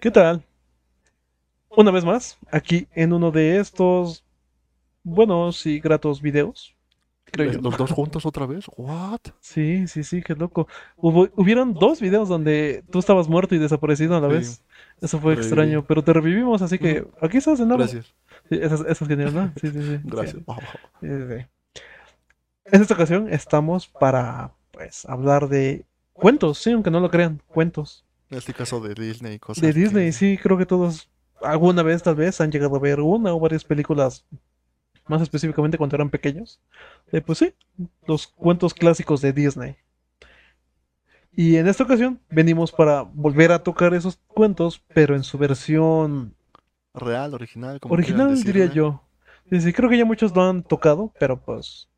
¿Qué 0.00 0.10
tal? 0.10 0.44
Una 1.70 1.90
vez 1.90 2.04
más, 2.04 2.38
aquí 2.50 2.88
en 2.94 3.12
uno 3.12 3.30
de 3.30 3.58
estos 3.58 4.24
buenos 5.02 5.64
y 5.66 5.80
gratos 5.80 6.22
videos, 6.22 6.74
creo 7.24 7.52
yo. 7.52 7.60
¿Los 7.60 7.76
dos 7.76 7.90
juntos 7.92 8.24
otra 8.26 8.46
vez? 8.46 8.64
¿What? 8.76 9.20
Sí, 9.40 9.86
sí, 9.86 10.02
sí, 10.04 10.22
qué 10.22 10.34
loco. 10.34 10.66
Hubo- 10.96 11.28
hubieron 11.36 11.74
dos 11.74 12.00
videos 12.00 12.28
donde 12.28 12.84
tú 12.90 12.98
estabas 12.98 13.28
muerto 13.28 13.54
y 13.54 13.58
desaparecido 13.58 14.16
a 14.16 14.20
la 14.20 14.28
Sí, 14.28 14.34
vez. 14.34 14.64
Eso 15.00 15.18
fue 15.20 15.34
reviví. 15.34 15.46
extraño, 15.46 15.84
pero 15.86 16.02
te 16.02 16.12
revivimos, 16.12 16.62
así 16.62 16.78
que 16.78 17.06
aquí 17.20 17.36
estás 17.38 17.58
de 17.58 17.66
nuevo. 17.66 17.78
Gracias, 17.82 18.14
Sí, 18.48 18.58
eso, 18.60 18.74
es- 18.76 18.80
eso 18.82 19.04
es 19.04 19.08
genial, 19.08 19.34
¿no? 19.34 19.52
Sí, 19.60 19.68
sí, 19.70 19.82
sí. 19.82 20.00
gracias. 20.04 20.42
Sí. 21.00 21.06
En 22.70 22.82
esta 22.82 22.94
ocasión 22.94 23.32
estamos 23.32 23.86
para, 23.88 24.52
pues, 24.70 25.04
hablar 25.06 25.48
de 25.48 25.84
cuentos, 26.12 26.58
sí, 26.58 26.72
aunque 26.72 26.90
no 26.90 27.00
lo 27.00 27.10
crean, 27.10 27.40
cuentos. 27.48 28.04
En 28.30 28.38
este 28.38 28.54
caso 28.54 28.80
de 28.80 28.94
Disney 28.94 29.34
y 29.34 29.38
cosas 29.38 29.62
De 29.62 29.72
Disney, 29.74 30.10
que- 30.10 30.12
sí, 30.12 30.38
creo 30.38 30.56
que 30.56 30.64
todos 30.66 31.10
alguna 31.42 31.82
vez 31.82 32.02
tal 32.02 32.14
vez 32.14 32.40
han 32.40 32.50
llegado 32.50 32.76
a 32.76 32.80
ver 32.80 33.00
una 33.00 33.32
o 33.34 33.40
varias 33.40 33.64
películas, 33.64 34.24
más 35.08 35.22
específicamente 35.22 35.78
cuando 35.78 35.96
eran 35.96 36.10
pequeños. 36.10 36.60
Eh, 37.12 37.20
pues 37.22 37.38
sí, 37.38 37.54
los 38.06 38.26
cuentos 38.28 38.74
clásicos 38.74 39.20
de 39.22 39.32
Disney. 39.32 39.76
Y 41.32 41.56
en 41.56 41.68
esta 41.68 41.84
ocasión 41.84 42.20
venimos 42.30 42.72
para 42.72 43.02
volver 43.02 43.52
a 43.52 43.62
tocar 43.62 43.94
esos 43.94 44.18
cuentos, 44.26 44.82
pero 44.92 45.14
en 45.14 45.22
su 45.24 45.38
versión 45.38 46.34
Real, 46.94 47.32
original, 47.32 47.80
como 47.80 47.94
original, 47.94 48.44
diría 48.44 48.66
yo. 48.66 49.02
Sí, 49.50 49.60
sí, 49.60 49.72
creo 49.72 49.90
que 49.90 49.98
ya 49.98 50.04
muchos 50.04 50.34
lo 50.36 50.42
han 50.42 50.62
tocado, 50.62 51.12
pero 51.18 51.40
pues 51.40 51.88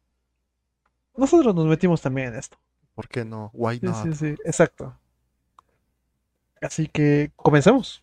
nosotros 1.16 1.54
nos 1.54 1.66
metimos 1.66 2.00
también 2.02 2.28
en 2.28 2.34
esto. 2.36 2.58
¿Por 2.94 3.08
qué 3.08 3.24
no? 3.24 3.50
Why 3.52 3.80
Sí, 3.80 3.86
not? 3.86 4.12
sí, 4.12 4.14
sí, 4.14 4.26
exacto. 4.44 4.96
Así 6.60 6.88
que 6.88 7.32
comencemos. 7.36 8.02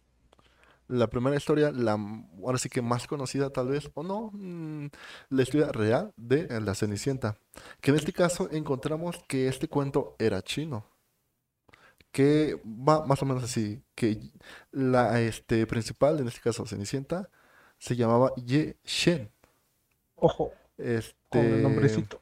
La 0.88 1.08
primera 1.08 1.36
historia, 1.36 1.72
la 1.72 1.98
ahora 2.44 2.58
sí 2.58 2.70
que 2.70 2.82
más 2.82 3.08
conocida 3.08 3.50
tal 3.52 3.68
vez, 3.68 3.92
o 3.94 4.04
no, 4.04 4.32
mm, 4.34 4.88
la 5.30 5.42
historia 5.44 5.72
real 5.72 6.14
de 6.16 6.48
La 6.62 6.76
Cenicienta. 6.76 7.38
Que 7.82 7.92
en 7.92 7.98
este 7.98 8.14
caso 8.14 8.48
encontramos 8.52 9.18
que 9.28 9.48
este 9.50 9.68
cuento 9.68 10.16
era 10.20 10.42
chino. 10.42 10.86
Que 12.12 12.60
va 12.66 13.06
más 13.06 13.22
o 13.22 13.26
menos 13.26 13.44
así, 13.44 13.84
que 13.96 14.20
la 14.72 15.22
este, 15.22 15.68
principal, 15.68 16.20
en 16.20 16.28
este 16.28 16.42
caso 16.42 16.66
Cenicienta, 16.66 17.30
se 17.78 17.96
llamaba 17.96 18.34
Ye 18.38 18.78
Shen. 18.84 19.32
Ojo, 20.16 20.54
con 21.30 21.52
el 21.52 21.60
Este, 21.60 21.62
nombrecito. 21.62 22.22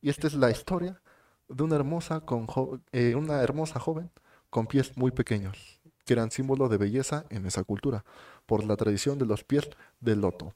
y 0.00 0.10
esta 0.10 0.26
es 0.26 0.34
la 0.34 0.50
historia 0.50 1.00
de 1.48 1.62
una 1.64 1.76
hermosa, 1.76 2.20
con 2.20 2.46
eh, 2.92 3.14
una 3.14 3.42
hermosa 3.42 3.80
joven 3.80 4.10
con 4.50 4.66
pies 4.66 4.96
muy 4.96 5.12
pequeños, 5.12 5.80
que 6.04 6.12
eran 6.12 6.30
símbolo 6.30 6.68
de 6.68 6.76
belleza 6.76 7.24
en 7.30 7.46
esa 7.46 7.64
cultura, 7.64 8.04
por 8.46 8.64
la 8.64 8.76
tradición 8.76 9.18
de 9.18 9.26
los 9.26 9.44
pies 9.44 9.68
de 10.00 10.16
loto. 10.16 10.54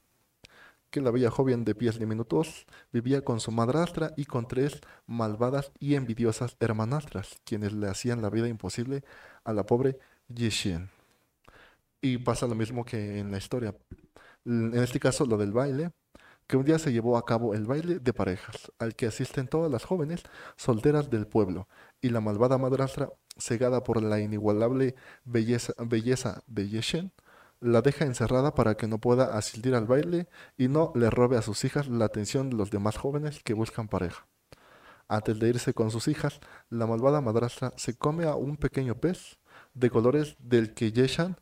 Que 0.91 1.01
la 1.01 1.11
bella 1.11 1.31
joven 1.31 1.65
de 1.65 1.75
pies 1.75 1.97
diminutos 1.97 2.67
vivía 2.91 3.23
con 3.23 3.39
su 3.39 3.51
madrastra 3.51 4.13
y 4.15 4.25
con 4.25 4.47
tres 4.47 4.81
malvadas 5.07 5.71
y 5.79 5.95
envidiosas 5.95 6.55
hermanastras, 6.59 7.39
quienes 7.43 7.73
le 7.73 7.87
hacían 7.87 8.21
la 8.21 8.29
vida 8.29 8.47
imposible 8.47 9.03
a 9.43 9.53
la 9.53 9.65
pobre 9.65 9.97
Yixin. 10.27 10.89
Y 12.01 12.17
pasa 12.19 12.47
lo 12.47 12.55
mismo 12.55 12.85
que 12.85 13.19
en 13.19 13.31
la 13.31 13.37
historia. 13.37 13.75
En 14.45 14.75
este 14.75 14.99
caso, 14.99 15.25
lo 15.25 15.37
del 15.37 15.51
baile, 15.51 15.91
que 16.47 16.57
un 16.57 16.65
día 16.65 16.79
se 16.79 16.91
llevó 16.91 17.17
a 17.17 17.25
cabo 17.25 17.53
el 17.53 17.65
baile 17.65 17.99
de 17.99 18.13
parejas, 18.13 18.71
al 18.79 18.95
que 18.95 19.07
asisten 19.07 19.47
todas 19.47 19.71
las 19.71 19.83
jóvenes 19.83 20.23
solteras 20.57 21.09
del 21.09 21.27
pueblo, 21.27 21.67
y 22.01 22.09
la 22.09 22.21
malvada 22.21 22.57
madrastra, 22.57 23.09
cegada 23.37 23.83
por 23.83 24.01
la 24.01 24.19
inigualable 24.19 24.95
belleza, 25.23 25.73
de 26.47 26.69
Yeshen, 26.69 27.11
la 27.59 27.81
deja 27.81 28.05
encerrada 28.05 28.53
para 28.53 28.75
que 28.75 28.87
no 28.87 28.99
pueda 28.99 29.37
asistir 29.37 29.75
al 29.75 29.87
baile 29.87 30.27
y 30.57 30.67
no 30.67 30.91
le 30.95 31.09
robe 31.09 31.37
a 31.37 31.41
sus 31.41 31.63
hijas 31.63 31.87
la 31.87 32.05
atención 32.05 32.49
de 32.49 32.57
los 32.57 32.69
demás 32.69 32.97
jóvenes 32.97 33.41
que 33.43 33.53
buscan 33.53 33.87
pareja. 33.87 34.27
Antes 35.07 35.39
de 35.39 35.49
irse 35.49 35.73
con 35.73 35.91
sus 35.91 36.07
hijas, 36.07 36.39
la 36.69 36.87
malvada 36.87 37.21
madrastra 37.21 37.73
se 37.77 37.97
come 37.97 38.25
a 38.25 38.35
un 38.35 38.57
pequeño 38.57 38.95
pez 38.95 39.39
de 39.73 39.89
colores 39.89 40.35
del 40.39 40.73
que 40.73 40.91
Yeshan, 40.91 41.37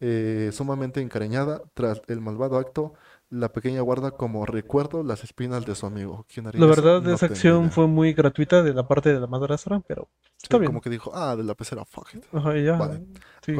eh, 0.00 0.50
sumamente 0.52 1.00
encariñada, 1.00 1.62
tras 1.74 2.02
el 2.08 2.20
malvado 2.20 2.58
acto, 2.58 2.94
la 3.38 3.50
pequeña 3.52 3.80
guarda 3.80 4.12
como 4.12 4.46
recuerdo 4.46 5.02
las 5.02 5.24
espinas 5.24 5.64
de 5.66 5.74
su 5.74 5.86
amigo. 5.86 6.24
¿Quién 6.32 6.46
haría 6.46 6.60
La 6.60 6.66
verdad, 6.66 7.02
No 7.02 7.12
esa 7.14 7.26
acción 7.26 7.62
idea. 7.62 7.70
fue 7.70 7.86
muy 7.86 8.12
gratuita 8.12 8.62
de 8.62 8.72
la 8.74 8.86
parte 8.86 9.12
de 9.12 9.20
la 9.20 9.26
madrastra, 9.26 9.80
pero 9.86 10.08
está 10.42 10.56
Sí, 10.56 10.60
bien. 10.60 10.66
como 10.70 10.80
que 10.80 10.90
dijo, 10.90 11.10
ah, 11.14 11.34
de 11.36 11.44
la 11.44 11.54
pecera, 11.54 11.84
fuck 11.84 12.14
it. 12.14 12.24
Ajá, 12.32 12.56
ya, 12.58 12.76
Vale, 12.76 13.06
sí. 13.44 13.54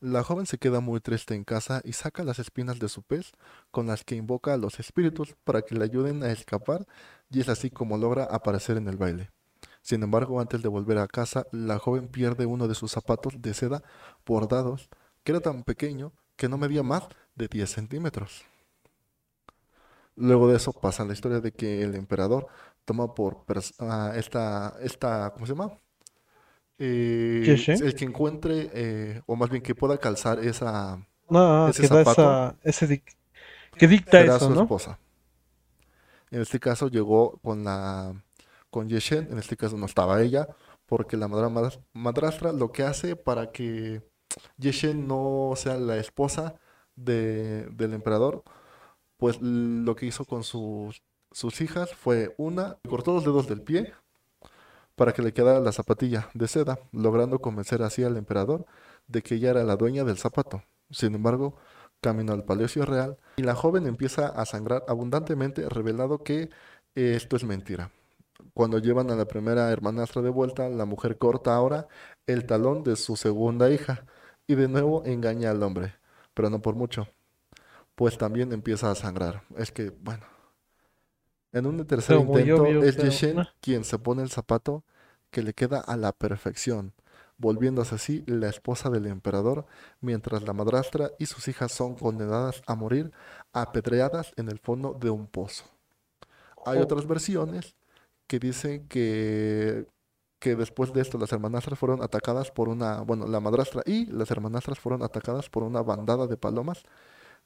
La 0.00 0.22
joven 0.22 0.46
se 0.46 0.58
queda 0.58 0.80
muy 0.80 1.00
triste 1.00 1.34
en 1.34 1.44
casa 1.44 1.82
y 1.84 1.92
saca 1.92 2.24
las 2.24 2.38
espinas 2.38 2.78
de 2.78 2.88
su 2.88 3.02
pez 3.02 3.32
con 3.70 3.86
las 3.86 4.04
que 4.04 4.14
invoca 4.16 4.54
a 4.54 4.56
los 4.56 4.80
espíritus 4.80 5.34
para 5.44 5.62
que 5.62 5.74
le 5.74 5.84
ayuden 5.84 6.22
a 6.22 6.30
escapar 6.32 6.86
y 7.30 7.40
es 7.40 7.48
así 7.48 7.70
como 7.70 7.98
logra 7.98 8.24
aparecer 8.24 8.76
en 8.78 8.88
el 8.88 8.96
baile. 8.96 9.30
Sin 9.82 10.02
embargo, 10.02 10.40
antes 10.40 10.62
de 10.62 10.68
volver 10.68 10.98
a 10.98 11.06
casa, 11.08 11.46
la 11.52 11.78
joven 11.78 12.08
pierde 12.08 12.46
uno 12.46 12.68
de 12.68 12.74
sus 12.74 12.92
zapatos 12.92 13.40
de 13.42 13.54
seda 13.54 13.82
bordados, 14.26 14.88
que 15.24 15.32
era 15.32 15.40
tan 15.40 15.64
pequeño 15.64 16.12
que 16.36 16.48
no 16.48 16.56
medía 16.58 16.82
más 16.82 17.08
de 17.34 17.48
10 17.48 17.70
centímetros. 17.70 18.44
Luego 20.20 20.48
de 20.48 20.56
eso 20.58 20.72
pasa 20.72 21.04
la 21.04 21.14
historia 21.14 21.40
de 21.40 21.52
que 21.52 21.82
el 21.82 21.94
emperador 21.96 22.48
toma 22.84 23.14
por 23.14 23.44
pers- 23.46 23.74
a 23.80 24.16
esta, 24.18 24.76
esta, 24.82 25.32
¿cómo 25.34 25.46
se 25.46 25.52
llama? 25.54 25.72
Eh, 26.78 27.60
el 27.78 27.94
que 27.94 28.04
encuentre, 28.06 28.70
eh, 28.72 29.22
o 29.26 29.36
más 29.36 29.50
bien 29.50 29.62
que 29.62 29.74
pueda 29.74 29.98
calzar 29.98 30.38
esa, 30.40 31.06
No, 31.30 31.44
ese 31.70 31.82
que 31.82 31.88
da 31.88 32.02
zapato 32.04 32.22
esa, 32.22 32.56
ese 32.62 32.86
dic- 32.88 33.16
que 33.78 33.86
dicta 33.88 34.18
será 34.18 34.24
eso, 34.24 34.46
su 34.46 34.54
¿no? 34.54 34.62
esposa. 34.62 34.98
En 36.30 36.40
este 36.42 36.60
caso 36.60 36.88
llegó 36.88 37.38
con 37.42 37.64
la 37.64 38.14
con 38.70 38.88
Yeshen, 38.88 39.28
en 39.32 39.38
este 39.38 39.56
caso 39.56 39.76
no 39.76 39.86
estaba 39.86 40.22
ella, 40.22 40.48
porque 40.86 41.16
la 41.16 41.26
madra- 41.28 41.48
madras- 41.48 41.80
madrastra 41.92 42.52
lo 42.52 42.70
que 42.72 42.84
hace 42.84 43.16
para 43.16 43.50
que 43.52 44.02
Yeshen 44.58 45.06
no 45.08 45.54
sea 45.56 45.76
la 45.78 45.96
esposa 45.98 46.54
de- 46.96 47.66
del 47.70 47.94
emperador, 47.94 48.44
pues 49.20 49.38
lo 49.40 49.94
que 49.94 50.06
hizo 50.06 50.24
con 50.24 50.42
sus, 50.42 51.02
sus 51.30 51.60
hijas 51.60 51.94
fue 51.94 52.34
una, 52.38 52.78
cortó 52.88 53.14
los 53.14 53.24
dedos 53.24 53.46
del 53.46 53.62
pie 53.62 53.92
para 54.96 55.12
que 55.12 55.22
le 55.22 55.32
quedara 55.32 55.60
la 55.60 55.72
zapatilla 55.72 56.30
de 56.34 56.48
seda, 56.48 56.78
logrando 56.90 57.38
convencer 57.38 57.82
así 57.82 58.02
al 58.02 58.16
emperador 58.16 58.66
de 59.06 59.22
que 59.22 59.36
ella 59.36 59.50
era 59.50 59.64
la 59.64 59.76
dueña 59.76 60.04
del 60.04 60.18
zapato. 60.18 60.62
Sin 60.90 61.14
embargo, 61.14 61.56
caminó 62.00 62.32
al 62.32 62.44
palacio 62.44 62.84
real 62.84 63.18
y 63.36 63.42
la 63.42 63.54
joven 63.54 63.86
empieza 63.86 64.28
a 64.28 64.44
sangrar 64.46 64.84
abundantemente, 64.88 65.68
revelado 65.68 66.22
que 66.24 66.50
esto 66.94 67.36
es 67.36 67.44
mentira. 67.44 67.92
Cuando 68.54 68.78
llevan 68.78 69.10
a 69.10 69.16
la 69.16 69.26
primera 69.26 69.70
hermanastra 69.70 70.22
de 70.22 70.30
vuelta, 70.30 70.68
la 70.68 70.86
mujer 70.86 71.18
corta 71.18 71.54
ahora 71.54 71.88
el 72.26 72.46
talón 72.46 72.82
de 72.84 72.96
su 72.96 73.16
segunda 73.16 73.70
hija 73.70 74.06
y 74.46 74.54
de 74.54 74.68
nuevo 74.68 75.04
engaña 75.04 75.50
al 75.50 75.62
hombre, 75.62 75.94
pero 76.34 76.50
no 76.50 76.60
por 76.62 76.74
mucho, 76.74 77.06
pues 78.00 78.16
también 78.16 78.50
empieza 78.54 78.90
a 78.90 78.94
sangrar. 78.94 79.42
Es 79.58 79.72
que, 79.72 79.90
bueno, 79.90 80.24
en 81.52 81.66
un 81.66 81.86
tercer 81.86 82.16
Pero 82.16 82.30
intento 82.30 82.62
obvio, 82.62 82.82
es 82.82 82.96
pero, 82.96 83.08
Yeshen 83.10 83.38
ah. 83.40 83.54
quien 83.60 83.84
se 83.84 83.98
pone 83.98 84.22
el 84.22 84.30
zapato 84.30 84.84
que 85.30 85.42
le 85.42 85.52
queda 85.52 85.80
a 85.80 85.98
la 85.98 86.12
perfección, 86.12 86.94
volviéndose 87.36 87.96
así 87.96 88.24
la 88.26 88.48
esposa 88.48 88.88
del 88.88 89.04
emperador, 89.04 89.66
mientras 90.00 90.44
la 90.44 90.54
madrastra 90.54 91.10
y 91.18 91.26
sus 91.26 91.46
hijas 91.48 91.72
son 91.72 91.94
condenadas 91.94 92.62
a 92.66 92.74
morir 92.74 93.12
apedreadas 93.52 94.32
en 94.38 94.48
el 94.48 94.60
fondo 94.60 94.94
de 94.98 95.10
un 95.10 95.26
pozo. 95.26 95.66
Hay 96.64 96.78
Oh. 96.78 96.84
otras 96.84 97.06
versiones 97.06 97.76
que 98.26 98.38
dicen 98.38 98.88
que, 98.88 99.86
que 100.38 100.56
después 100.56 100.94
de 100.94 101.02
esto 101.02 101.18
las 101.18 101.32
hermanastras 101.32 101.78
fueron 101.78 102.02
atacadas 102.02 102.50
por 102.50 102.70
una, 102.70 103.02
bueno, 103.02 103.26
la 103.26 103.40
madrastra 103.40 103.82
y 103.84 104.06
las 104.06 104.30
hermanastras 104.30 104.78
fueron 104.78 105.02
atacadas 105.02 105.50
por 105.50 105.64
una 105.64 105.82
bandada 105.82 106.26
de 106.26 106.38
palomas, 106.38 106.82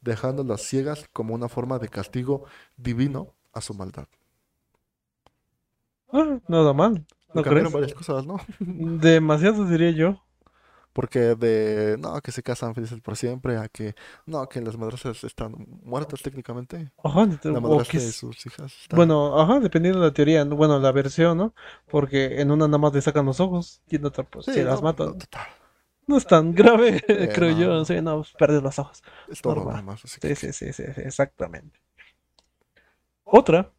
dejándolas 0.05 0.63
ciegas 0.63 1.09
como 1.13 1.35
una 1.35 1.49
forma 1.49 1.79
de 1.79 1.89
castigo 1.89 2.45
divino 2.77 3.35
a 3.53 3.61
su 3.61 3.75
maldad. 3.75 4.09
Ah, 6.13 6.41
nada 6.49 6.73
mal, 6.73 7.05
¿no 7.35 7.45
crees? 7.45 7.73
varias 7.73 7.93
cosas, 7.95 8.25
¿no? 8.27 8.37
Demasiado 8.59 9.67
diría 9.67 9.91
yo. 9.91 10.21
Porque 10.93 11.35
de, 11.35 11.97
no, 11.99 12.21
que 12.21 12.31
se 12.31 12.43
casan 12.43 12.75
felices 12.75 13.01
por 13.01 13.17
siempre, 13.17 13.57
a 13.57 13.69
que, 13.69 13.95
no, 14.27 14.49
que 14.49 14.61
las 14.61 14.77
madrastras 14.79 15.25
están 15.25 15.55
muertas 15.83 16.23
técnicamente. 16.23 16.93
Ajá, 17.03 17.27
La 17.49 17.61
madrastra 17.61 18.01
quiz- 18.01 18.13
sus 18.13 18.47
hijas 18.47 18.73
están... 18.83 18.99
Bueno, 18.99 19.41
ajá, 19.41 19.61
dependiendo 19.61 20.01
de 20.01 20.07
la 20.07 20.13
teoría, 20.15 20.45
¿no? 20.45 20.57
bueno, 20.57 20.79
la 20.79 20.93
versión, 20.93 21.39
¿no? 21.39 21.55
Porque 21.89 22.41
en 22.41 22.51
una 22.51 22.67
nada 22.69 22.79
más 22.79 22.95
le 22.95 23.03
sacan 23.03 23.27
los 23.27 23.41
ojos 23.41 23.83
y 23.89 23.97
en 23.97 24.05
otra 24.07 24.25
pues 24.25 24.47
Sí, 24.47 24.53
se 24.53 24.65
las 24.65 24.83
matan. 24.83 25.09
no, 25.09 25.15
total. 25.15 25.47
No 26.07 26.17
es 26.19 26.27
tan 26.27 26.53
grave, 26.55 27.03
Eh, 27.09 27.31
creo 27.35 27.51
no. 27.51 27.61
yo. 27.61 27.85
Sí, 27.85 28.01
no, 28.01 28.17
pues, 28.17 28.33
perder 28.33 28.63
los 28.63 28.79
ojos. 28.79 29.03
Es 29.29 29.41
todo 29.41 29.55
Normal. 29.55 29.97
Sí, 30.05 30.21
que... 30.21 30.35
sí, 30.35 30.53
sí, 30.53 30.73
sí, 30.73 30.85
sí, 30.95 31.01
exactamente. 31.03 31.79
Otra, 33.25 33.71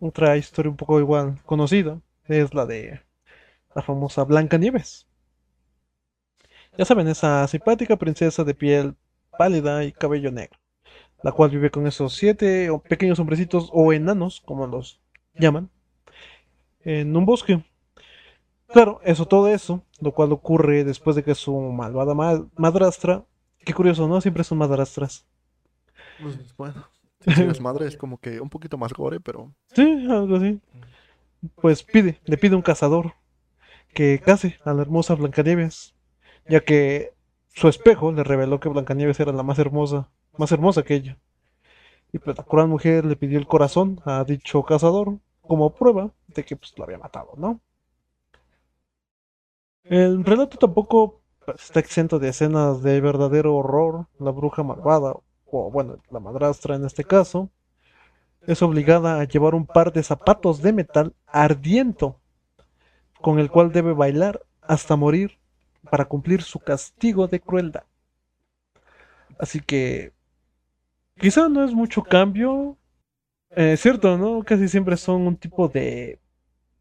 otra 0.00 0.36
historia 0.36 0.70
un 0.70 0.76
poco 0.76 1.00
igual 1.00 1.40
conocida, 1.46 2.00
es 2.26 2.54
la 2.54 2.66
de 2.66 3.00
la 3.74 3.82
famosa 3.82 4.24
Blancanieves. 4.24 5.06
Ya 6.78 6.84
saben, 6.84 7.08
esa 7.08 7.46
simpática 7.48 7.96
princesa 7.96 8.44
de 8.44 8.54
piel 8.54 8.96
pálida 9.38 9.84
y 9.84 9.92
cabello 9.92 10.30
negro, 10.30 10.58
la 11.22 11.32
cual 11.32 11.50
vive 11.50 11.70
con 11.70 11.86
esos 11.86 12.14
siete 12.14 12.70
pequeños 12.88 13.20
hombrecitos 13.20 13.70
o 13.72 13.92
enanos, 13.92 14.40
como 14.40 14.66
los 14.66 15.00
llaman, 15.34 15.70
en 16.84 17.16
un 17.16 17.24
bosque. 17.24 17.62
Claro, 18.72 19.00
eso, 19.04 19.26
todo 19.26 19.48
eso, 19.48 19.82
lo 20.00 20.12
cual 20.12 20.32
ocurre 20.32 20.84
después 20.84 21.16
de 21.16 21.24
que 21.24 21.34
su 21.34 21.56
malvada 21.58 22.14
ma- 22.14 22.46
madrastra, 22.56 23.24
qué 23.64 23.74
curioso, 23.74 24.06
¿no? 24.08 24.20
Siempre 24.20 24.44
son 24.44 24.58
madrastras. 24.58 25.26
Pues, 26.20 26.56
bueno, 26.56 26.84
si 27.36 27.42
eres 27.42 27.60
madre 27.60 27.86
es 27.86 27.96
como 27.96 28.18
que 28.18 28.40
un 28.40 28.50
poquito 28.50 28.78
más 28.78 28.92
gore, 28.92 29.20
pero 29.20 29.52
Sí, 29.74 30.06
algo 30.10 30.36
así. 30.36 30.60
Pues 31.60 31.82
pide, 31.82 32.20
le 32.24 32.36
pide 32.38 32.56
un 32.56 32.62
cazador 32.62 33.14
que 33.94 34.20
case 34.20 34.58
a 34.64 34.74
la 34.74 34.82
hermosa 34.82 35.14
Blancanieves, 35.16 35.94
ya 36.48 36.60
que 36.60 37.12
su 37.54 37.68
espejo 37.68 38.12
le 38.12 38.24
reveló 38.24 38.60
que 38.60 38.68
Blancanieves 38.70 39.20
era 39.20 39.32
la 39.32 39.42
más 39.44 39.58
hermosa, 39.58 40.10
más 40.38 40.52
hermosa 40.52 40.82
que 40.84 40.94
ella. 40.94 41.18
Y 42.12 42.18
pues 42.18 42.36
la 42.38 42.44
cruel 42.44 42.68
mujer 42.68 43.04
le 43.04 43.16
pidió 43.16 43.38
el 43.38 43.46
corazón 43.46 44.00
a 44.04 44.24
dicho 44.24 44.62
cazador 44.64 45.18
como 45.42 45.74
prueba 45.74 46.12
de 46.28 46.44
que 46.44 46.56
pues 46.56 46.72
lo 46.78 46.84
había 46.84 46.98
matado, 46.98 47.32
¿no? 47.36 47.60
El 49.90 50.24
relato 50.24 50.56
tampoco 50.56 51.20
está 51.58 51.80
exento 51.80 52.20
de 52.20 52.28
escenas 52.28 52.80
de 52.80 53.00
verdadero 53.00 53.56
horror. 53.56 54.06
La 54.20 54.30
bruja 54.30 54.62
malvada, 54.62 55.14
o 55.46 55.70
bueno, 55.72 55.96
la 56.12 56.20
madrastra 56.20 56.76
en 56.76 56.84
este 56.84 57.02
caso, 57.02 57.50
es 58.46 58.62
obligada 58.62 59.18
a 59.18 59.24
llevar 59.24 59.56
un 59.56 59.66
par 59.66 59.92
de 59.92 60.04
zapatos 60.04 60.62
de 60.62 60.72
metal 60.72 61.12
ardiendo, 61.26 62.20
con 63.20 63.40
el 63.40 63.50
cual 63.50 63.72
debe 63.72 63.92
bailar 63.92 64.40
hasta 64.62 64.94
morir 64.94 65.40
para 65.90 66.04
cumplir 66.04 66.42
su 66.42 66.60
castigo 66.60 67.26
de 67.26 67.40
crueldad. 67.40 67.82
Así 69.40 69.58
que 69.58 70.12
quizá 71.18 71.48
no 71.48 71.64
es 71.64 71.74
mucho 71.74 72.04
cambio. 72.04 72.78
Eh, 73.56 73.76
cierto, 73.76 74.16
¿no? 74.16 74.44
Casi 74.44 74.68
siempre 74.68 74.96
son 74.96 75.22
un 75.22 75.36
tipo 75.36 75.66
de 75.66 76.20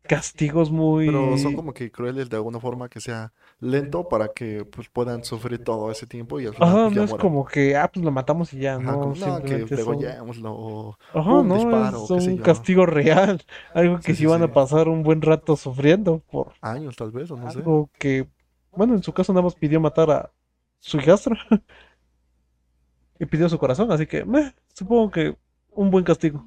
castigos 0.09 0.71
pero 1.03 1.37
son 1.37 1.53
muy... 1.53 1.55
como 1.55 1.73
que 1.73 1.91
crueles 1.91 2.29
de 2.29 2.35
alguna 2.37 2.59
forma 2.59 2.89
que 2.89 2.99
sea 3.01 3.33
lento 3.59 4.07
para 4.09 4.29
que 4.33 4.65
pues 4.65 4.89
puedan 4.89 5.23
sufrir 5.23 5.59
todo 5.63 5.91
ese 5.91 6.07
tiempo 6.07 6.39
y 6.39 6.45
al 6.47 6.53
final 6.55 6.77
Ajá, 6.77 6.83
pues 6.83 6.93
ya 6.93 7.03
no 7.03 7.05
es 7.05 7.13
como 7.15 7.45
que, 7.45 7.75
ah, 7.77 7.89
pues 7.91 8.03
lo 8.05 8.11
matamos 8.11 8.53
y 8.53 8.59
ya, 8.59 8.77
Ajá, 8.77 8.97
no, 8.99 8.99
como, 8.99 9.15
no, 9.15 9.43
que 9.43 9.65
simplemente 9.65 9.77
son... 9.77 10.17
degollémoslo 10.17 10.51
o 10.53 10.97
Ajá, 11.13 11.41
un 11.41 11.43
no, 11.43 11.53
disparo, 11.53 12.03
es 12.03 12.03
o 12.03 12.11
qué 12.11 12.21
sé 12.21 12.33
un 12.33 12.37
yo. 12.37 12.47
castigo 12.47 12.85
real, 12.85 13.43
algo 13.73 14.01
que 14.01 14.13
Sí, 14.13 14.15
sí 14.15 14.25
sí, 14.27 14.27
van 14.27 14.43
a 14.43 14.51
pasar 14.51 14.87
un 14.89 15.03
buen 15.03 15.21
rato 15.21 15.55
sufriendo 15.57 16.19
por 16.31 16.53
Años 16.61 16.95
tal 16.95 17.11
vez, 17.11 17.29
o 17.31 17.37
no 17.37 17.49
sé. 17.49 17.63
algo 17.63 17.89
que, 17.99 18.27
bueno, 18.71 18.95
en 18.95 19.03
su 19.03 19.13
caso 19.13 19.33
nada 19.33 19.43
más 19.43 19.55
pidió 19.55 19.79
matar 19.81 20.11
a 20.11 20.31
su 20.79 20.97
hijastra 20.99 21.37
y 23.19 23.25
pidió 23.25 23.49
su 23.49 23.57
corazón, 23.59 23.91
así 23.91 24.05
que, 24.07 24.25
meh, 24.25 24.53
supongo 24.73 25.11
que 25.11 25.35
un 25.71 25.89
buen 25.91 26.03
castigo. 26.03 26.45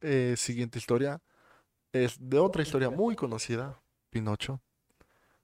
Eh, 0.00 0.34
siguiente 0.36 0.78
historia 0.78 1.20
es 1.94 2.16
de 2.18 2.38
otra 2.38 2.62
historia 2.62 2.90
muy 2.90 3.14
conocida, 3.14 3.80
Pinocho. 4.10 4.60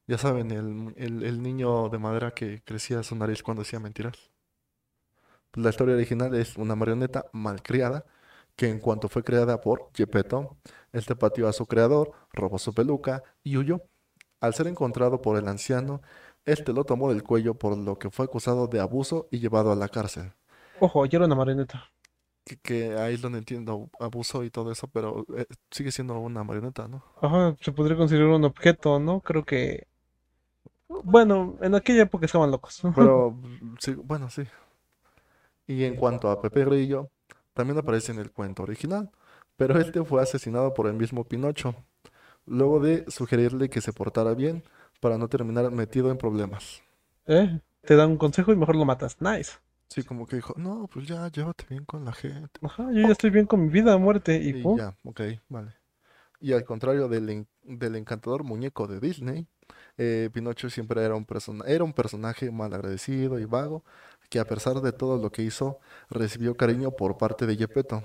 Ya 0.07 0.19
saben, 0.19 0.51
el, 0.51 0.93
el, 0.97 1.23
el 1.23 1.43
niño 1.43 1.89
de 1.89 1.99
madera 1.99 2.33
que 2.33 2.63
crecía 2.65 3.03
su 3.05 3.15
nariz 3.15 3.43
cuando 3.43 3.63
decía 3.63 3.79
mentiras. 3.79 4.31
Pues 5.51 5.65
la 5.65 5.71
historia 5.71 5.95
original 5.95 6.35
es 6.35 6.57
una 6.57 6.75
marioneta 6.75 7.27
malcriada 7.33 8.05
que 8.57 8.69
en 8.69 8.81
cuanto 8.81 9.09
fue 9.09 9.23
creada 9.25 9.61
por 9.61 9.91
Geppetto, 9.95 10.57
este 10.93 11.17
pateó 11.17 11.49
a 11.49 11.53
su 11.53 11.67
creador, 11.67 12.13
robó 12.33 12.59
su 12.59 12.75
peluca 12.75 13.23
y 13.43 13.57
huyó. 13.57 13.83
Al 14.41 14.55
ser 14.55 14.67
encontrado 14.67 15.23
por 15.23 15.39
el 15.39 15.49
anciano, 15.49 16.03
este 16.45 16.73
lo 16.73 16.85
tomó 16.85 17.11
del 17.11 17.23
cuello 17.23 17.55
por 17.55 17.77
lo 17.79 17.99
que 17.99 18.11
fue 18.11 18.25
acusado 18.25 18.67
de 18.67 18.81
abuso 18.81 19.29
y 19.31 19.39
llevado 19.39 19.73
a 19.73 19.77
la 19.77 19.89
cárcel. 19.89 20.33
Ojo, 20.79 21.07
yo 21.07 21.19
era 21.19 21.27
una 21.27 21.37
marioneta. 21.37 21.91
Que, 22.45 22.57
que 22.57 22.95
ahí 22.97 23.15
es 23.15 23.21
donde 23.21 23.39
entiendo 23.39 23.91
abuso 24.01 24.45
y 24.45 24.51
todo 24.51 24.73
eso, 24.73 24.89
pero 24.89 25.27
eh, 25.37 25.47
sigue 25.71 25.93
siendo 25.93 26.19
una 26.19 26.43
marioneta, 26.43 26.89
¿no? 26.89 27.05
Ajá, 27.21 27.57
se 27.61 27.73
podría 27.73 27.97
considerar 27.97 28.29
un 28.29 28.45
objeto, 28.45 28.99
¿no? 28.99 29.21
Creo 29.21 29.45
que, 29.45 29.87
bueno, 30.89 31.57
en 31.61 31.75
aquella 31.75 32.03
época 32.03 32.27
estaban 32.27 32.51
locos. 32.51 32.83
Pero 32.95 33.39
sí, 33.79 33.95
bueno, 33.95 34.31
sí. 34.31 34.43
Y 35.67 35.85
en 35.85 35.97
cuanto 35.97 36.31
a 36.31 36.41
Pepe 36.41 36.65
Grillo, 36.65 37.11
también 37.53 37.79
aparece 37.79 38.13
en 38.13 38.19
el 38.19 38.33
cuento 38.33 38.63
original, 38.63 39.11
pero 39.57 39.79
este 39.79 40.03
fue 40.05 40.23
asesinado 40.23 40.75
por 40.75 40.87
el 40.87 40.95
mismo 40.95 41.25
Pinocho, 41.25 41.75
luego 42.47 42.81
de 42.81 43.05
sugerirle 43.09 43.69
que 43.69 43.81
se 43.81 43.93
portara 43.93 44.35
bien 44.35 44.65
para 45.01 45.19
no 45.19 45.29
terminar 45.29 45.71
metido 45.71 46.11
en 46.11 46.19
problemas. 46.19 46.83
¿Eh? 47.27 47.61
Te 47.83 47.97
dan 47.97 48.11
un 48.11 48.17
consejo 48.19 48.53
y 48.53 48.57
mejor 48.57 48.77
lo 48.77 48.85
matas. 48.85 49.21
Nice. 49.21 49.53
Sí, 49.91 50.03
como 50.05 50.27
que 50.27 50.37
dijo, 50.37 50.55
no, 50.57 50.87
pues 50.93 51.07
ya, 51.07 51.29
llévate 51.29 51.67
bien 51.69 51.85
con 51.85 52.05
la 52.05 52.13
gente. 52.13 52.61
Ajá, 52.63 52.91
yo 52.93 53.03
ya 53.03 53.13
estoy 53.13 53.29
bien 53.31 53.45
con 53.47 53.63
mi 53.63 53.69
vida, 53.69 53.99
muerte 53.99 54.37
y 54.37 54.55
Y 54.57 54.73
ya, 54.73 54.97
ok, 55.05 55.21
vale. 55.49 55.75
Y 56.41 56.53
al 56.55 56.65
contrario 56.65 57.09
del, 57.09 57.47
del 57.63 57.97
encantador 57.97 58.45
muñeco 58.45 58.87
de 58.89 59.01
Disney, 59.01 59.47
eh, 59.99 60.31
Pinocho 60.33 60.71
siempre 60.71 61.05
era 61.05 61.15
un, 61.17 61.27
persona- 61.27 61.65
era 61.67 61.85
un 61.85 61.93
personaje 61.95 62.51
malagradecido 62.51 63.39
y 63.41 63.45
vago, 63.47 63.85
que 64.31 64.41
a 64.41 64.47
pesar 64.47 64.81
de 64.83 64.93
todo 64.93 65.19
lo 65.19 65.33
que 65.33 65.43
hizo, 65.43 65.81
recibió 66.11 66.57
cariño 66.57 66.93
por 66.93 67.19
parte 67.19 67.47
de 67.47 67.57
Geppetto, 67.57 68.05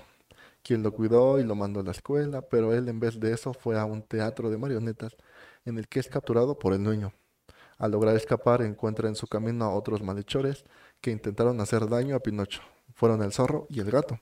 quien 0.62 0.82
lo 0.82 0.92
cuidó 0.92 1.40
y 1.40 1.44
lo 1.44 1.54
mandó 1.56 1.80
a 1.80 1.84
la 1.84 1.92
escuela, 1.92 2.42
pero 2.42 2.74
él 2.74 2.88
en 2.88 3.00
vez 3.00 3.20
de 3.20 3.32
eso 3.32 3.54
fue 3.54 3.78
a 3.78 3.84
un 3.86 4.02
teatro 4.02 4.50
de 4.50 4.58
marionetas 4.58 5.16
en 5.66 5.78
el 5.78 5.88
que 5.88 6.00
es 6.00 6.08
capturado 6.08 6.58
por 6.58 6.74
el 6.74 6.84
dueño. 6.84 7.12
Al 7.78 7.92
lograr 7.92 8.16
escapar, 8.16 8.62
encuentra 8.62 9.08
en 9.08 9.16
su 9.16 9.26
camino 9.26 9.64
a 9.66 9.74
otros 9.74 10.02
malhechores 10.02 10.64
que 11.00 11.10
intentaron 11.10 11.60
hacer 11.60 11.88
daño 11.88 12.16
a 12.16 12.20
Pinocho. 12.20 12.62
Fueron 12.94 13.22
el 13.22 13.32
zorro 13.32 13.66
y 13.68 13.80
el 13.80 13.90
gato 13.90 14.20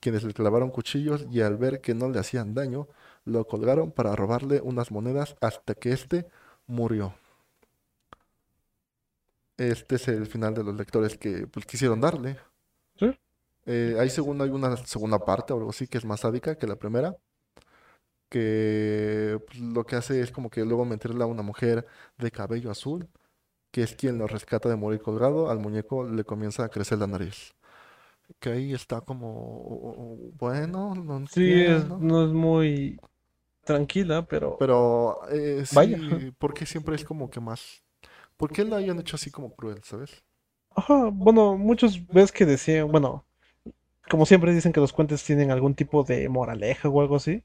quienes 0.00 0.24
le 0.24 0.32
clavaron 0.32 0.70
cuchillos 0.70 1.26
y 1.30 1.40
al 1.40 1.56
ver 1.56 1.80
que 1.80 1.94
no 1.94 2.08
le 2.08 2.18
hacían 2.18 2.54
daño, 2.54 2.88
lo 3.24 3.46
colgaron 3.46 3.92
para 3.92 4.14
robarle 4.14 4.60
unas 4.60 4.90
monedas 4.90 5.36
hasta 5.40 5.74
que 5.74 5.92
éste 5.92 6.28
murió. 6.66 7.14
Este 9.56 9.96
es 9.96 10.06
el 10.08 10.26
final 10.26 10.54
de 10.54 10.62
los 10.62 10.76
lectores 10.76 11.18
que 11.18 11.46
pues, 11.48 11.66
quisieron 11.66 12.00
darle. 12.00 12.38
Sí. 12.96 13.10
Eh, 13.66 13.96
ahí 13.98 14.08
según 14.08 14.40
hay 14.40 14.50
una 14.50 14.76
segunda 14.76 15.18
parte 15.18 15.52
o 15.52 15.56
algo 15.56 15.70
así 15.70 15.88
que 15.88 15.98
es 15.98 16.04
más 16.04 16.20
sádica 16.20 16.56
que 16.56 16.66
la 16.66 16.76
primera, 16.76 17.16
que 18.28 19.40
pues, 19.46 19.60
lo 19.60 19.84
que 19.86 19.96
hace 19.96 20.20
es 20.22 20.30
como 20.32 20.50
que 20.50 20.64
luego 20.64 20.84
meterle 20.84 21.24
a 21.24 21.26
una 21.26 21.42
mujer 21.42 21.86
de 22.18 22.30
cabello 22.30 22.70
azul, 22.70 23.08
que 23.72 23.82
es 23.84 23.94
quien 23.94 24.18
lo 24.18 24.26
rescata 24.28 24.68
de 24.70 24.76
morir 24.76 25.00
colgado, 25.02 25.50
al 25.50 25.60
muñeco 25.60 26.04
le 26.04 26.24
comienza 26.24 26.64
a 26.64 26.70
crecer 26.70 26.98
la 26.98 27.06
nariz. 27.08 27.54
Que 28.40 28.50
ahí 28.50 28.74
está 28.74 29.00
como, 29.02 30.16
bueno, 30.38 30.94
no 30.96 31.16
Sí, 31.30 31.52
es- 31.62 31.86
entiendo. 31.86 31.98
no 31.98 32.24
es 32.26 32.32
muy 32.32 32.98
tranquila, 33.64 34.26
pero 34.26 34.58
Pero 34.58 35.20
eh, 35.30 35.64
Vaya. 35.70 35.98
sí, 36.10 36.32
porque 36.38 36.66
siempre 36.66 36.96
es 36.96 37.04
como 37.04 37.30
que 37.30 37.40
más... 37.40 37.82
¿Por 38.36 38.52
qué 38.52 38.64
lo 38.64 38.76
hayan 38.76 39.00
hecho 39.00 39.16
así 39.16 39.30
como 39.30 39.54
cruel, 39.54 39.82
sabes? 39.84 40.24
Ajá, 40.74 41.10
bueno, 41.12 41.56
muchos 41.58 42.06
ves 42.08 42.32
que 42.32 42.46
decían, 42.46 42.90
bueno, 42.90 43.26
como 44.10 44.26
siempre 44.26 44.54
dicen 44.54 44.72
que 44.72 44.80
los 44.80 44.92
cuentos 44.94 45.24
tienen 45.24 45.50
algún 45.52 45.74
tipo 45.74 46.04
de 46.04 46.28
moraleja 46.30 46.88
o 46.90 47.00
algo 47.02 47.16
así. 47.16 47.44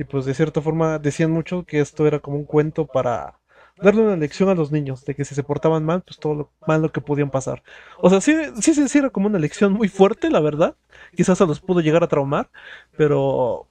Y 0.00 0.04
pues 0.04 0.24
de 0.24 0.32
cierta 0.32 0.62
forma 0.62 0.98
decían 0.98 1.30
mucho 1.30 1.66
que 1.66 1.78
esto 1.78 2.06
era 2.06 2.20
como 2.20 2.38
un 2.38 2.46
cuento 2.46 2.86
para 2.86 3.38
darle 3.76 4.00
una 4.00 4.16
lección 4.16 4.48
a 4.48 4.54
los 4.54 4.72
niños, 4.72 5.04
de 5.04 5.14
que 5.14 5.26
si 5.26 5.34
se 5.34 5.42
portaban 5.42 5.84
mal, 5.84 6.00
pues 6.00 6.18
todo 6.18 6.34
lo 6.34 6.50
malo 6.66 6.90
que 6.90 7.02
podían 7.02 7.30
pasar. 7.30 7.62
O 7.98 8.08
sea, 8.08 8.22
sí, 8.22 8.34
sí, 8.62 8.72
sí, 8.88 8.98
era 8.98 9.10
como 9.10 9.26
una 9.26 9.38
lección 9.38 9.74
muy 9.74 9.88
fuerte, 9.88 10.30
la 10.30 10.40
verdad. 10.40 10.74
Quizás 11.14 11.42
a 11.42 11.44
los 11.44 11.60
pudo 11.60 11.82
llegar 11.82 12.02
a 12.02 12.08
traumar, 12.08 12.50
pero 12.96 13.68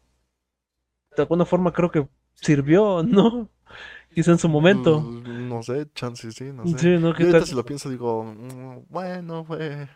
de 1.15 1.23
alguna 1.23 1.45
forma 1.45 1.73
creo 1.73 1.89
que 1.89 2.07
sirvió, 2.35 3.01
¿no? 3.01 3.49
Quizá 4.13 4.31
en 4.31 4.37
su 4.37 4.49
momento. 4.49 5.01
Mm, 5.01 5.49
No 5.49 5.63
sé, 5.63 5.87
chance 5.95 6.31
sí, 6.31 6.51
no 6.53 6.67
sé. 6.67 6.77
Sí, 6.77 6.87
¿no? 6.99 7.15
Si 7.43 7.55
lo 7.55 7.65
pienso 7.65 7.89
digo, 7.89 8.23
mm, 8.23 8.85
bueno, 8.87 9.43
fue... 9.45 9.87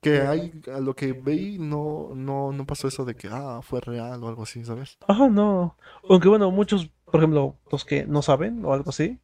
Que 0.00 0.20
hay, 0.20 0.52
a 0.72 0.78
lo 0.80 0.94
que 0.94 1.12
veí 1.12 1.58
no, 1.58 2.10
no, 2.14 2.52
no 2.52 2.66
pasó 2.66 2.86
eso 2.86 3.04
de 3.04 3.16
que, 3.16 3.28
ah, 3.30 3.60
fue 3.62 3.80
real 3.80 4.22
o 4.22 4.28
algo 4.28 4.44
así, 4.44 4.64
¿sabes? 4.64 4.98
Ajá, 5.08 5.28
no. 5.28 5.76
Aunque 6.08 6.28
bueno, 6.28 6.50
muchos, 6.50 6.90
por 7.06 7.16
ejemplo, 7.16 7.56
los 7.70 7.84
que 7.84 8.06
no 8.06 8.22
saben 8.22 8.64
o 8.64 8.72
algo 8.72 8.90
así, 8.90 9.18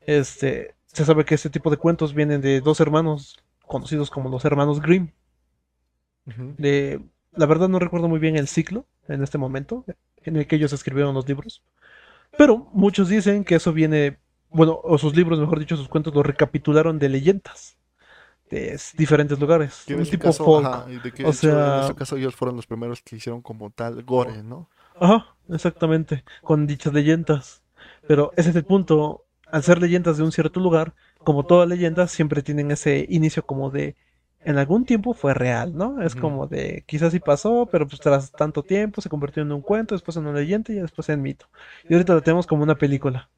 este, 0.00 0.74
se 0.86 1.04
sabe 1.04 1.24
que 1.24 1.34
este 1.34 1.50
tipo 1.50 1.70
de 1.70 1.76
cuentos 1.76 2.14
vienen 2.14 2.40
de 2.40 2.60
dos 2.60 2.80
hermanos 2.80 3.38
conocidos 3.66 4.10
como 4.10 4.28
los 4.28 4.44
hermanos 4.44 4.80
Grimm. 4.80 5.10
De, 6.58 7.00
la 7.32 7.46
verdad 7.46 7.68
no 7.68 7.78
recuerdo 7.78 8.08
muy 8.08 8.18
bien 8.18 8.36
el 8.36 8.48
ciclo 8.48 8.84
en 9.06 9.22
este 9.22 9.38
momento 9.38 9.84
en 10.24 10.36
el 10.36 10.46
que 10.48 10.56
ellos 10.56 10.72
escribieron 10.72 11.14
los 11.14 11.28
libros, 11.28 11.62
pero 12.36 12.68
muchos 12.72 13.08
dicen 13.08 13.44
que 13.44 13.54
eso 13.54 13.72
viene, 13.72 14.18
bueno, 14.50 14.80
o 14.82 14.98
sus 14.98 15.14
libros, 15.14 15.38
mejor 15.38 15.60
dicho, 15.60 15.76
sus 15.76 15.88
cuentos 15.88 16.12
los 16.14 16.26
recapitularon 16.26 16.98
de 16.98 17.08
leyendas 17.10 17.76
de 18.50 18.78
diferentes 18.96 19.38
lugares, 19.38 19.88
un 19.88 20.00
este 20.00 20.18
tipo 20.18 20.18
caso, 20.18 20.44
folk. 20.44 20.66
ajá, 20.66 20.86
y 20.86 20.98
de 20.98 21.12
que 21.12 21.24
O 21.24 21.32
hecho, 21.32 21.66
en 21.68 21.76
sea, 21.76 21.80
este 21.80 21.94
caso 21.94 22.16
ellos 22.16 22.34
fueron 22.36 22.56
los 22.56 22.66
primeros 22.66 23.02
que 23.02 23.16
hicieron 23.16 23.42
como 23.42 23.70
tal 23.70 24.02
gore, 24.04 24.42
¿no? 24.42 24.68
Ajá, 24.94 25.36
exactamente, 25.48 26.24
con 26.42 26.66
dichas 26.66 26.92
leyendas. 26.92 27.62
Pero 28.06 28.32
ese 28.36 28.50
es 28.50 28.56
el 28.56 28.64
punto. 28.64 29.24
Al 29.50 29.62
ser 29.62 29.80
leyendas 29.80 30.16
de 30.16 30.24
un 30.24 30.32
cierto 30.32 30.58
lugar, 30.60 30.94
como 31.22 31.44
toda 31.46 31.66
leyenda, 31.66 32.08
siempre 32.08 32.42
tienen 32.42 32.70
ese 32.72 33.06
inicio 33.08 33.46
como 33.46 33.70
de 33.70 33.96
en 34.40 34.58
algún 34.58 34.84
tiempo 34.84 35.12
fue 35.14 35.34
real, 35.34 35.74
¿no? 35.76 36.02
Es 36.02 36.14
como 36.14 36.46
de 36.46 36.84
quizás 36.86 37.12
sí 37.12 37.20
pasó, 37.20 37.68
pero 37.70 37.86
pues 37.88 38.00
tras 38.00 38.30
tanto 38.32 38.62
tiempo 38.62 39.00
se 39.00 39.08
convirtió 39.08 39.42
en 39.42 39.52
un 39.52 39.60
cuento, 39.62 39.94
después 39.94 40.16
en 40.16 40.26
una 40.26 40.38
leyenda 40.38 40.72
y 40.72 40.76
después 40.76 41.08
en 41.08 41.22
mito. 41.22 41.46
Y 41.88 41.94
ahorita 41.94 42.14
lo 42.14 42.22
tenemos 42.22 42.46
como 42.46 42.62
una 42.62 42.76
película. 42.76 43.28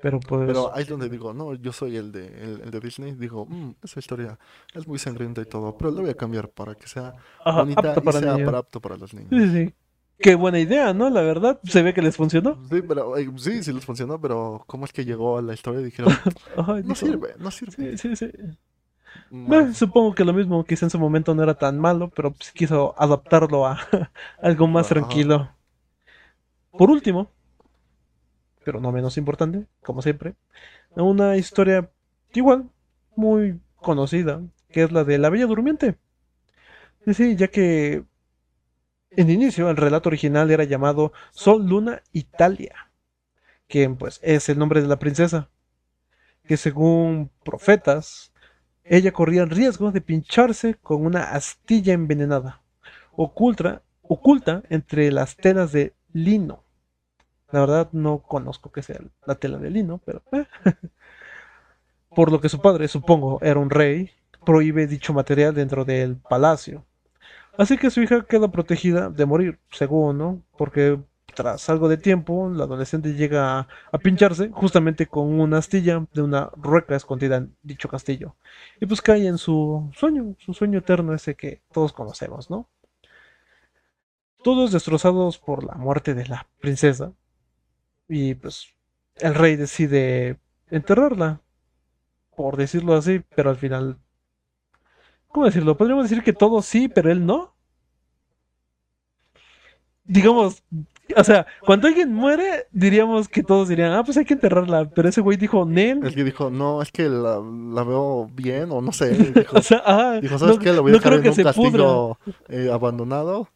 Pero 0.00 0.20
pues, 0.20 0.46
Pero 0.46 0.74
ahí 0.74 0.82
es 0.84 0.88
donde 0.88 1.08
digo, 1.10 1.34
no, 1.34 1.54
yo 1.54 1.72
soy 1.72 1.96
el 1.96 2.12
de, 2.12 2.26
el, 2.28 2.60
el 2.62 2.70
de 2.70 2.80
Disney. 2.80 3.14
Digo, 3.14 3.46
"Mm, 3.46 3.72
esa 3.82 4.00
historia 4.00 4.38
es 4.74 4.86
muy 4.88 4.98
sangrienta 4.98 5.42
y 5.42 5.46
todo, 5.46 5.76
pero 5.76 5.90
la 5.92 6.00
voy 6.02 6.10
a 6.10 6.16
cambiar 6.16 6.50
para 6.50 6.74
que 6.74 6.88
sea 6.88 7.14
ajá, 7.44 7.68
bonita 7.68 7.78
apto 7.78 8.02
y 8.02 8.10
para 8.10 8.22
sea 8.22 8.22
niños. 8.22 8.42
para 8.42 8.58
apto 8.58 8.80
para 8.80 8.96
los 8.96 9.14
niños. 9.14 9.40
Sí, 9.40 9.50
sí. 9.50 9.74
Qué 10.20 10.34
buena 10.36 10.60
idea, 10.60 10.94
¿no? 10.94 11.10
La 11.10 11.22
verdad, 11.22 11.60
se 11.64 11.82
ve 11.82 11.94
que 11.94 12.02
les 12.02 12.16
funcionó. 12.16 12.60
Sí, 12.70 12.82
pero 12.82 13.16
eh, 13.16 13.28
sí, 13.38 13.62
sí 13.62 13.72
les 13.72 13.84
funcionó, 13.84 14.20
pero 14.20 14.64
¿cómo 14.66 14.84
es 14.84 14.92
que 14.92 15.04
llegó 15.04 15.38
a 15.38 15.42
la 15.42 15.54
historia? 15.54 15.80
Dijeron, 15.80 16.20
no 16.82 16.94
dijo, 16.94 16.96
sirve, 16.96 17.34
no 17.38 17.50
sirve. 17.50 17.76
Sí, 17.76 17.98
sí, 17.98 18.16
sí. 18.16 18.30
Mm, 19.30 19.52
Eh, 19.52 19.72
supongo 19.74 20.14
que 20.14 20.24
lo 20.24 20.32
mismo, 20.32 20.64
quizá 20.64 20.86
en 20.86 20.90
su 20.90 20.98
momento 20.98 21.34
no 21.34 21.42
era 21.42 21.54
tan 21.54 21.78
malo, 21.78 22.10
pero 22.10 22.32
pues 22.34 22.52
quiso 22.52 22.94
adaptarlo 22.98 23.66
a 23.66 23.78
algo 24.42 24.66
más 24.68 24.88
Ajá. 24.88 24.88
tranquilo. 24.88 25.50
Por 26.76 26.90
último, 26.90 27.30
pero 28.64 28.80
no 28.80 28.92
menos 28.92 29.16
importante, 29.16 29.66
como 29.82 30.02
siempre, 30.02 30.34
una 30.90 31.36
historia 31.36 31.90
igual, 32.34 32.70
muy 33.16 33.60
conocida, 33.76 34.42
que 34.70 34.82
es 34.82 34.92
la 34.92 35.04
de 35.04 35.18
La 35.18 35.30
Bella 35.30 35.46
Durmiente. 35.46 35.96
Sí, 37.04 37.14
sí, 37.14 37.36
ya 37.36 37.48
que 37.48 38.04
en 39.10 39.30
inicio 39.30 39.70
el 39.70 39.76
relato 39.76 40.08
original 40.08 40.50
era 40.50 40.64
llamado 40.64 41.12
Sol, 41.30 41.66
Luna, 41.66 42.02
Italia, 42.12 42.90
que 43.66 43.88
pues 43.90 44.20
es 44.22 44.48
el 44.48 44.58
nombre 44.58 44.82
de 44.82 44.88
la 44.88 44.98
princesa, 44.98 45.48
que 46.44 46.56
según 46.56 47.30
profetas, 47.44 48.32
ella 48.84 49.12
corría 49.12 49.42
el 49.42 49.50
riesgo 49.50 49.92
de 49.92 50.00
pincharse 50.00 50.74
con 50.74 51.04
una 51.04 51.32
astilla 51.32 51.92
envenenada, 51.92 52.62
oculta, 53.12 53.82
oculta 54.02 54.62
entre 54.70 55.10
las 55.12 55.36
telas 55.36 55.72
de 55.72 55.94
lino. 56.12 56.64
La 57.50 57.60
verdad 57.60 57.88
no 57.92 58.18
conozco 58.18 58.70
que 58.70 58.82
sea 58.82 59.00
la 59.26 59.34
tela 59.36 59.58
de 59.58 59.70
lino, 59.70 60.00
pero... 60.04 60.22
eh. 60.32 60.46
Por 62.14 62.32
lo 62.32 62.40
que 62.40 62.48
su 62.48 62.60
padre, 62.60 62.88
supongo, 62.88 63.38
era 63.42 63.60
un 63.60 63.70
rey, 63.70 64.10
prohíbe 64.44 64.86
dicho 64.86 65.12
material 65.12 65.54
dentro 65.54 65.84
del 65.84 66.16
palacio. 66.16 66.84
Así 67.58 67.76
que 67.76 67.90
su 67.90 68.00
hija 68.00 68.24
queda 68.24 68.50
protegida 68.50 69.10
de 69.10 69.26
morir, 69.26 69.58
según, 69.70 70.18
¿no? 70.18 70.42
Porque 70.56 70.98
tras 71.34 71.68
algo 71.68 71.88
de 71.88 71.96
tiempo, 71.96 72.50
la 72.50 72.64
adolescente 72.64 73.14
llega 73.14 73.68
a, 73.92 73.98
pincharse 73.98 74.50
justamente 74.50 75.06
con 75.06 75.38
una 75.40 75.58
astilla 75.58 76.04
de 76.12 76.22
una 76.22 76.50
rueca 76.56 76.96
escondida 76.96 77.36
en 77.36 77.56
dicho 77.62 77.88
castillo. 77.88 78.34
Y 78.80 78.86
pues 78.86 79.02
cae 79.02 79.26
en 79.26 79.38
su 79.38 79.90
sueño, 79.94 80.34
su 80.38 80.54
sueño 80.54 80.78
eterno 80.78 81.14
ese 81.14 81.34
que 81.34 81.62
todos 81.72 81.92
conocemos, 81.92 82.50
¿no? 82.50 82.68
Todos 84.42 84.72
destrozados 84.72 85.38
por 85.38 85.64
la 85.64 85.74
muerte 85.74 86.14
de 86.14 86.26
la 86.26 86.46
princesa. 86.60 87.12
Y 88.08 88.34
pues 88.34 88.68
el 89.16 89.34
rey 89.34 89.56
decide 89.56 90.38
enterrarla, 90.70 91.42
por 92.36 92.56
decirlo 92.56 92.94
así, 92.94 93.22
pero 93.34 93.50
al 93.50 93.56
final... 93.56 93.98
¿Cómo 95.28 95.46
decirlo? 95.46 95.76
Podríamos 95.76 96.08
decir 96.08 96.24
que 96.24 96.32
todos 96.32 96.64
sí, 96.64 96.88
pero 96.88 97.12
él 97.12 97.24
no. 97.26 97.54
Digamos, 100.04 100.62
o 101.16 101.24
sea, 101.24 101.46
cuando 101.64 101.88
alguien 101.88 102.12
muere, 102.12 102.66
diríamos 102.70 103.28
que 103.28 103.42
todos 103.42 103.68
dirían, 103.68 103.92
ah, 103.92 104.04
pues 104.04 104.16
hay 104.16 104.24
que 104.24 104.34
enterrarla, 104.34 104.88
pero 104.90 105.08
ese 105.08 105.20
güey 105.20 105.36
dijo, 105.36 105.64
Nel. 105.64 106.04
Es 106.06 106.14
que 106.14 106.24
dijo, 106.24 106.50
no, 106.50 106.82
es 106.82 106.92
que 106.92 107.08
la, 107.08 107.40
la 107.40 107.84
veo 107.84 108.30
bien, 108.32 108.70
o 108.70 108.80
no 108.80 108.92
sé. 108.92 109.10
Dijo, 109.34 109.56
O 109.56 109.62
sea, 109.62 109.82
ah, 109.84 110.18
dijo 110.20 110.38
¿sabes 110.38 110.56
no, 110.56 110.62
qué? 110.62 110.72
La 110.72 110.80
voy 110.80 110.90
a 110.90 110.92
no 110.92 110.98
dejar 110.98 111.14
en 111.14 111.22
que 111.22 111.30
un 111.30 111.36
castillo 111.36 112.18
eh, 112.48 112.70
abandonado, 112.72 113.48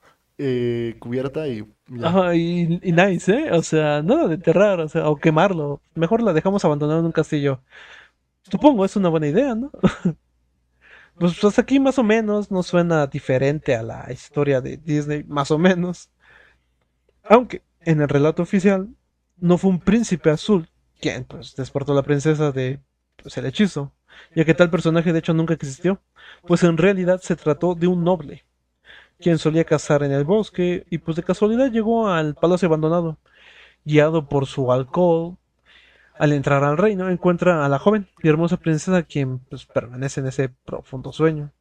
eh, 0.44 0.96
cubierta 0.98 1.46
y 1.46 1.64
ya. 1.86 2.32
Nice, 2.32 3.32
¿eh? 3.32 3.52
O 3.52 3.62
sea, 3.62 4.02
nada 4.02 4.26
de 4.26 4.34
enterrar, 4.34 4.80
o 4.80 4.88
sea, 4.88 5.08
o 5.08 5.16
quemarlo. 5.16 5.80
Mejor 5.94 6.20
la 6.22 6.32
dejamos 6.32 6.64
abandonada 6.64 6.98
en 6.98 7.06
un 7.06 7.12
castillo. 7.12 7.62
Supongo, 8.42 8.84
es 8.84 8.96
una 8.96 9.08
buena 9.08 9.28
idea, 9.28 9.54
¿no? 9.54 9.70
Pues 11.14 11.44
hasta 11.44 11.60
aquí 11.60 11.78
más 11.78 11.98
o 11.98 12.02
menos 12.02 12.50
no 12.50 12.62
suena 12.62 13.06
diferente 13.06 13.76
a 13.76 13.82
la 13.82 14.10
historia 14.10 14.62
de 14.62 14.78
Disney, 14.78 15.24
más 15.24 15.50
o 15.50 15.58
menos. 15.58 16.10
Aunque 17.22 17.62
en 17.82 18.00
el 18.00 18.08
relato 18.08 18.42
oficial 18.42 18.88
no 19.36 19.58
fue 19.58 19.70
un 19.70 19.78
príncipe 19.78 20.30
azul 20.30 20.68
quien 21.00 21.24
pues 21.24 21.54
despertó 21.54 21.92
a 21.92 21.96
la 21.96 22.02
princesa 22.02 22.50
de 22.50 22.80
pues, 23.22 23.36
el 23.36 23.44
hechizo, 23.44 23.92
ya 24.34 24.44
que 24.44 24.54
tal 24.54 24.70
personaje 24.70 25.12
de 25.12 25.18
hecho 25.18 25.34
nunca 25.34 25.52
existió, 25.52 26.00
pues 26.46 26.62
en 26.62 26.78
realidad 26.78 27.20
se 27.20 27.36
trató 27.36 27.74
de 27.74 27.88
un 27.88 28.04
noble, 28.04 28.46
quien 29.22 29.38
solía 29.38 29.64
cazar 29.64 30.02
en 30.02 30.12
el 30.12 30.24
bosque 30.24 30.84
y 30.90 30.98
pues 30.98 31.16
de 31.16 31.22
casualidad 31.22 31.70
llegó 31.70 32.08
al 32.08 32.34
palacio 32.34 32.68
abandonado, 32.68 33.18
guiado 33.84 34.28
por 34.28 34.46
su 34.46 34.72
alcohol. 34.72 35.38
Al 36.18 36.32
entrar 36.32 36.62
al 36.64 36.76
reino 36.78 37.08
encuentra 37.08 37.64
a 37.64 37.68
la 37.68 37.78
joven 37.78 38.08
y 38.22 38.28
hermosa 38.28 38.58
princesa 38.58 39.02
quien 39.02 39.38
pues 39.40 39.66
permanece 39.66 40.20
en 40.20 40.26
ese 40.26 40.50
profundo 40.50 41.12
sueño. 41.12 41.52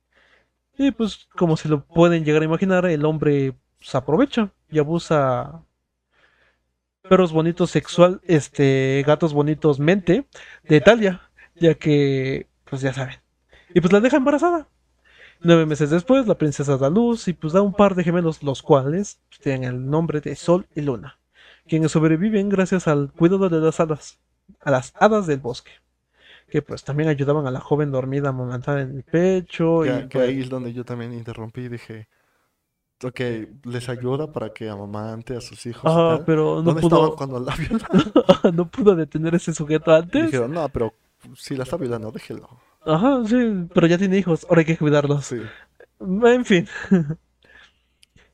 Y 0.77 0.91
pues 0.91 1.27
como 1.37 1.57
se 1.57 1.69
lo 1.69 1.85
pueden 1.85 2.25
llegar 2.25 2.41
a 2.41 2.45
imaginar, 2.45 2.85
el 2.85 3.05
hombre 3.05 3.55
se 3.79 3.97
aprovecha 3.97 4.51
y 4.69 4.79
abusa 4.79 5.63
perros 7.07 7.33
bonitos 7.33 7.71
sexual, 7.71 8.21
este, 8.25 9.03
gatos 9.05 9.33
bonitos 9.33 9.79
mente 9.79 10.27
de 10.63 10.81
Talia, 10.81 11.21
ya 11.55 11.75
que, 11.75 12.47
pues 12.65 12.81
ya 12.81 12.93
saben. 12.93 13.17
Y 13.73 13.81
pues 13.81 13.91
la 13.91 13.99
deja 13.99 14.17
embarazada. 14.17 14.67
Nueve 15.43 15.65
meses 15.65 15.89
después, 15.89 16.27
la 16.27 16.37
princesa 16.37 16.77
da 16.77 16.89
luz 16.89 17.27
y 17.27 17.33
pues 17.33 17.53
da 17.53 17.61
un 17.61 17.73
par 17.73 17.95
de 17.95 18.03
gemelos, 18.03 18.43
los 18.43 18.61
cuales 18.61 19.19
pues, 19.29 19.39
tienen 19.41 19.63
el 19.63 19.89
nombre 19.89 20.21
de 20.21 20.35
Sol 20.35 20.67
y 20.75 20.81
Luna, 20.81 21.19
quienes 21.67 21.91
sobreviven 21.91 22.49
gracias 22.49 22.87
al 22.87 23.11
cuidado 23.11 23.49
de 23.49 23.59
las 23.59 23.79
hadas, 23.79 24.19
a 24.59 24.71
las 24.71 24.93
hadas 24.99 25.27
del 25.27 25.39
bosque, 25.39 25.71
que 26.49 26.61
pues 26.61 26.83
también 26.83 27.09
ayudaban 27.09 27.47
a 27.47 27.51
la 27.51 27.59
joven 27.61 27.91
dormida 27.91 28.27
a 28.27 28.31
amamantar 28.31 28.79
en 28.79 28.97
el 28.97 29.03
pecho 29.03 29.81
Que, 29.81 29.89
y 29.89 30.07
que 30.07 30.19
pues, 30.19 30.29
ahí 30.29 30.41
es 30.41 30.49
donde 30.49 30.73
yo 30.73 30.85
también 30.85 31.13
interrumpí 31.13 31.61
y 31.61 31.69
dije, 31.69 32.07
ok, 33.03 33.19
les 33.65 33.89
ayuda 33.89 34.31
para 34.31 34.53
que 34.53 34.69
amamante 34.69 35.35
a 35.35 35.41
sus 35.41 35.65
hijos 35.65 36.01
tal. 36.05 36.23
pero 36.25 36.61
no 36.63 36.73
¿Dónde 36.73 36.81
estaban 36.81 37.11
pudo, 37.11 37.15
cuando 37.15 37.39
la 37.39 37.55
violaron? 37.57 38.13
no 38.53 38.69
pudo 38.69 38.95
detener 38.95 39.35
ese 39.35 39.53
sujeto 39.53 39.91
Y 40.13 40.19
antes. 40.19 40.21
dijeron, 40.21 40.51
no, 40.53 40.67
pero 40.69 40.93
si 41.35 41.55
la 41.55 41.63
está 41.63 41.77
violando, 41.77 42.11
déjelo. 42.11 42.49
Ajá, 42.85 43.23
sí, 43.27 43.67
pero 43.73 43.87
ya 43.87 43.97
tiene 43.97 44.17
hijos, 44.17 44.45
ahora 44.49 44.61
hay 44.61 44.65
que 44.65 44.77
cuidarlos. 44.77 45.25
Sí. 45.25 45.41
En 45.99 46.45
fin. 46.45 46.67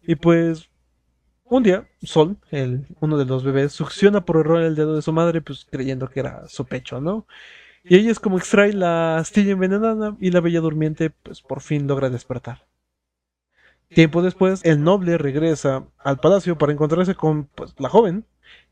y 0.03 0.15
pues, 0.15 0.69
un 1.45 1.63
día, 1.63 1.87
Sol, 2.01 2.37
el, 2.51 2.85
uno 3.01 3.17
de 3.17 3.25
los 3.25 3.43
bebés, 3.43 3.73
succiona 3.73 4.25
por 4.25 4.37
error 4.37 4.61
el 4.61 4.75
dedo 4.75 4.95
de 4.95 5.01
su 5.01 5.13
madre, 5.13 5.41
pues 5.41 5.65
creyendo 5.69 6.09
que 6.09 6.21
era 6.21 6.47
su 6.47 6.65
pecho, 6.65 7.01
¿no? 7.01 7.27
Y 7.83 7.95
ella 7.97 8.11
es 8.11 8.19
como 8.19 8.37
extrae 8.37 8.73
la 8.73 9.17
astilla 9.17 9.53
envenenada 9.53 10.15
y 10.19 10.31
la 10.31 10.41
bella 10.41 10.61
durmiente, 10.61 11.09
pues 11.09 11.41
por 11.41 11.61
fin 11.61 11.87
logra 11.87 12.09
despertar. 12.09 12.67
Tiempo 13.89 14.21
después, 14.21 14.63
el 14.65 14.83
noble 14.83 15.17
regresa 15.17 15.87
al 15.97 16.19
palacio 16.19 16.57
para 16.57 16.73
encontrarse 16.73 17.15
con 17.15 17.45
pues, 17.45 17.73
la 17.79 17.89
joven 17.89 18.25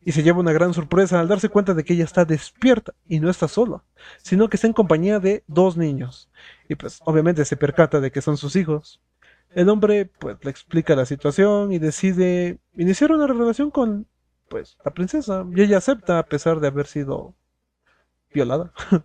y 0.04 0.12
se 0.12 0.22
lleva 0.22 0.40
una 0.40 0.54
gran 0.54 0.74
sorpresa 0.74 1.20
al 1.20 1.28
darse 1.28 1.50
cuenta 1.50 1.74
de 1.74 1.84
que 1.84 1.94
ella 1.94 2.04
está 2.04 2.26
despierta 2.26 2.94
y 3.08 3.20
no 3.20 3.30
está 3.30 3.48
sola, 3.48 3.84
sino 4.22 4.50
que 4.50 4.58
está 4.58 4.68
en 4.68 4.74
compañía 4.74 5.20
de 5.20 5.44
dos 5.48 5.78
niños. 5.78 6.30
Y 6.70 6.76
pues 6.76 7.02
obviamente 7.06 7.44
se 7.44 7.58
percata 7.58 8.00
de 8.00 8.12
que 8.12 8.22
son 8.22 8.38
sus 8.38 8.56
hijos. 8.56 9.02
El 9.50 9.70
hombre 9.70 10.06
pues 10.06 10.38
le 10.44 10.52
explica 10.52 10.96
la 10.96 11.06
situación 11.06 11.72
y 11.72 11.80
decide 11.80 12.60
iniciar 12.74 13.12
una 13.12 13.26
relación 13.26 13.72
con 13.72 14.08
pues 14.48 14.78
la 14.86 14.94
princesa 14.94 15.44
y 15.56 15.62
ella 15.62 15.80
acepta 15.80 16.20
a 16.20 16.24
pesar 16.24 16.60
de 16.60 16.68
haber 16.68 16.86
sido 16.86 17.34
violada. 18.32 18.72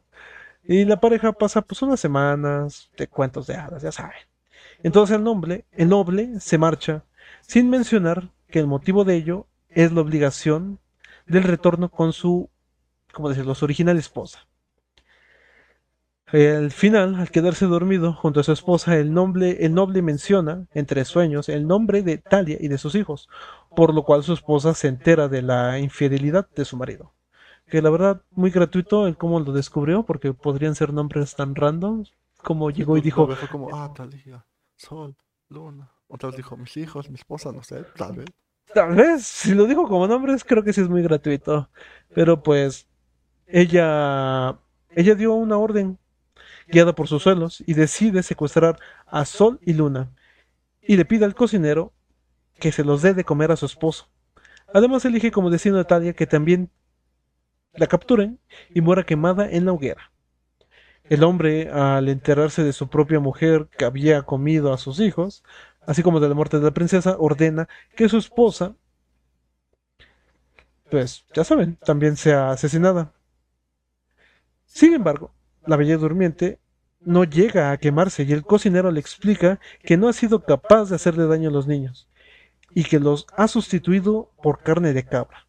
y 0.65 0.85
la 0.85 1.01
pareja 1.01 1.33
pasa 1.33 1.63
pues 1.63 1.81
unas 1.81 1.99
semanas 1.99 2.91
de 2.99 3.09
cuentos 3.09 3.47
de 3.47 3.57
hadas, 3.57 3.83
ya 3.83 3.93
saben. 3.93 4.19
Entonces 4.83 5.17
el 5.17 5.25
noble, 5.25 5.65
el 5.73 5.89
noble 5.89 6.41
se 6.41 6.59
marcha 6.59 7.05
sin 7.41 7.71
mencionar 7.71 8.31
que 8.49 8.59
el 8.59 8.67
motivo 8.67 9.05
de 9.05 9.17
ello 9.17 9.47
es 9.71 9.93
la 9.93 10.01
obligación 10.01 10.79
del 11.27 11.45
retorno 11.45 11.91
con 11.91 12.13
su, 12.13 12.51
¿cómo 13.13 13.29
decirlo?, 13.29 13.55
su 13.55 13.65
original 13.65 13.99
esposa. 13.99 14.47
Al 16.33 16.71
final, 16.71 17.17
al 17.17 17.31
quedarse 17.31 17.67
dormido 17.67 18.13
junto 18.13 18.39
a 18.39 18.45
su 18.45 18.53
esposa, 18.53 18.97
el 18.97 19.13
noble, 19.13 19.65
el 19.65 19.75
noble 19.75 20.01
menciona, 20.01 20.67
entre 20.75 21.05
sueños, 21.05 21.49
el 21.49 21.67
nombre 21.67 22.03
de 22.03 22.19
Talia 22.19 22.57
y 22.61 22.69
de 22.69 22.79
sus 22.79 22.95
hijos, 22.95 23.29
por 23.75 23.93
lo 23.93 24.05
cual 24.05 24.23
su 24.23 24.33
esposa 24.33 24.75
se 24.75 24.87
entera 24.87 25.27
de 25.27 25.43
la 25.43 25.81
infidelidad 25.81 26.49
de 26.55 26.65
su 26.65 26.77
marido. 26.77 27.13
Que 27.67 27.83
la 27.83 27.91
verdad, 27.91 28.23
muy 28.31 28.51
gratuito 28.51 29.09
el 29.09 29.17
cómo 29.17 29.41
lo 29.41 29.53
descubrió, 29.53 30.05
porque 30.05 30.33
podrían 30.33 30.77
ser 30.77 30.93
nombres 30.93 31.35
tan 31.35 31.57
random, 31.57 32.05
como 32.43 32.71
llegó 32.71 32.97
y 32.97 33.01
dijo, 33.01 33.27
fue 33.35 33.49
como, 33.49 33.75
ah, 33.75 33.93
Talía, 33.93 34.45
Sol, 34.77 35.17
Luna. 35.49 35.91
Otra 36.07 36.29
vez 36.29 36.37
dijo, 36.37 36.57
mis 36.57 36.77
hijos, 36.77 37.11
mi 37.11 37.17
esposa, 37.17 37.51
no 37.51 37.63
sé, 37.65 37.85
tal 37.97 38.17
vez. 38.17 38.27
Tal 38.75 38.95
vez, 38.95 39.27
si 39.27 39.55
lo 39.55 39.67
dijo 39.67 39.89
como 39.89 40.07
nombres, 40.07 40.45
creo 40.45 40.63
que 40.63 40.73
sí 40.73 40.81
es 40.81 40.89
muy 40.89 41.03
gratuito. 41.03 41.69
Pero 42.15 42.43
pues, 42.43 42.87
ella 43.47 44.59
ella 44.95 45.15
dio 45.15 45.35
una 45.35 45.57
orden 45.57 45.99
guiada 46.69 46.95
por 46.95 47.09
sus 47.09 47.23
suelos 47.23 47.63
y 47.67 47.75
decide 47.75 48.23
secuestrar 48.23 48.79
a 49.07 49.25
Sol 49.25 49.61
y 49.63 49.73
Luna 49.73 50.11
y 50.83 50.97
le 50.97 51.05
pide 51.05 51.25
al 51.25 51.35
cocinero 51.35 51.93
que 52.59 52.73
se 52.73 52.85
los 52.85 53.03
dé 53.03 53.15
de 53.15 53.25
comer 53.25 53.53
a 53.53 53.57
su 53.57 53.67
esposo. 53.67 54.09
Además 54.73 55.05
elige 55.05 55.31
como 55.31 55.51
destino 55.51 55.79
a 55.79 55.85
Talia 55.85 56.13
que 56.13 56.27
también 56.27 56.71
la 57.75 57.87
capturen 57.87 58.41
y 58.75 58.81
muera 58.81 59.05
quemada 59.05 59.49
en 59.49 59.65
la 59.65 59.73
hoguera. 59.73 60.11
El 61.05 61.25
hombre, 61.25 61.71
al 61.71 62.09
enterarse 62.09 62.63
de 62.63 62.73
su 62.73 62.89
propia 62.89 63.21
mujer 63.21 63.69
que 63.77 63.85
había 63.85 64.23
comido 64.23 64.73
a 64.73 64.79
sus 64.79 65.01
hijos, 65.01 65.43
así 65.87 66.03
como 66.03 66.21
de 66.21 66.29
la 66.29 66.35
muerte 66.35 66.59
de 66.59 66.65
la 66.65 66.71
princesa, 66.73 67.17
ordena 67.19 67.69
que 67.97 68.09
su 68.09 68.19
esposa, 68.19 68.75
pues 70.91 71.25
ya 71.35 71.45
saben, 71.45 71.77
también 71.77 72.17
sea 72.17 72.51
asesinada. 72.51 73.13
Sin 74.67 74.95
embargo, 74.95 75.33
la 75.67 75.77
bella 75.77 75.97
durmiente 75.97 76.59
no 77.01 77.25
llega 77.25 77.71
a 77.71 77.79
quemarse 77.79 78.25
y 78.25 78.33
el 78.33 78.45
cocinero 78.45 78.91
le 78.91 79.01
explica 79.01 79.59
que 79.83 79.97
no 79.97 80.09
ha 80.09 80.13
sido 80.13 80.45
capaz 80.45 80.91
de 80.91 80.97
hacerle 80.97 81.27
daño 81.27 81.49
a 81.49 81.53
los 81.53 81.67
niños 81.67 82.09
y 82.75 82.85
que 82.85 83.01
los 83.01 83.27
ha 83.37 83.49
sustituido 83.49 84.31
por 84.43 84.63
carne 84.63 84.93
de 84.93 85.05
cabra. 85.05 85.47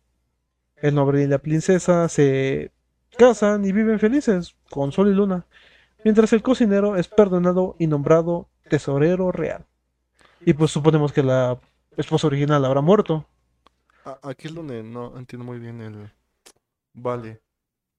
El 0.78 0.96
noble 0.96 1.24
y 1.24 1.28
la 1.28 1.38
princesa 1.38 2.08
se 2.10 2.72
casan 3.18 3.66
y 3.66 3.72
viven 3.72 4.00
felices 4.00 4.56
con 4.70 4.92
sol 4.92 5.10
y 5.10 5.14
luna, 5.14 5.46
mientras 6.04 6.34
el 6.34 6.42
cocinero 6.42 6.96
es 6.96 7.08
perdonado 7.08 7.76
y 7.78 7.88
nombrado 7.88 8.50
tesorero 8.70 9.32
real. 9.32 9.66
Y 10.46 10.54
pues 10.54 10.72
suponemos 10.72 11.12
que 11.12 11.24
la 11.24 11.60
esposa 11.98 12.28
original 12.28 12.64
habrá 12.66 12.82
muerto. 12.82 13.26
Aquí 14.24 14.48
es 14.48 14.56
donde 14.56 14.84
no 14.84 15.18
entiendo 15.18 15.46
muy 15.46 15.60
bien 15.60 15.82
el... 15.82 16.12
Vale. 16.94 17.42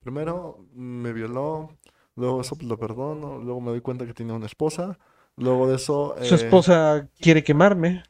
Primero 0.01 0.65
me 0.73 1.13
violó, 1.13 1.77
luego 2.15 2.41
eso 2.41 2.55
pues, 2.55 2.67
lo 2.67 2.77
perdono, 2.77 3.39
luego 3.39 3.61
me 3.61 3.71
doy 3.71 3.81
cuenta 3.81 4.05
que 4.05 4.13
tenía 4.13 4.33
una 4.33 4.47
esposa, 4.47 4.99
luego 5.37 5.67
de 5.67 5.75
eso... 5.75 6.15
Su 6.21 6.35
eh, 6.35 6.37
esposa 6.37 7.07
quiere 7.19 7.43
quemarme 7.43 8.03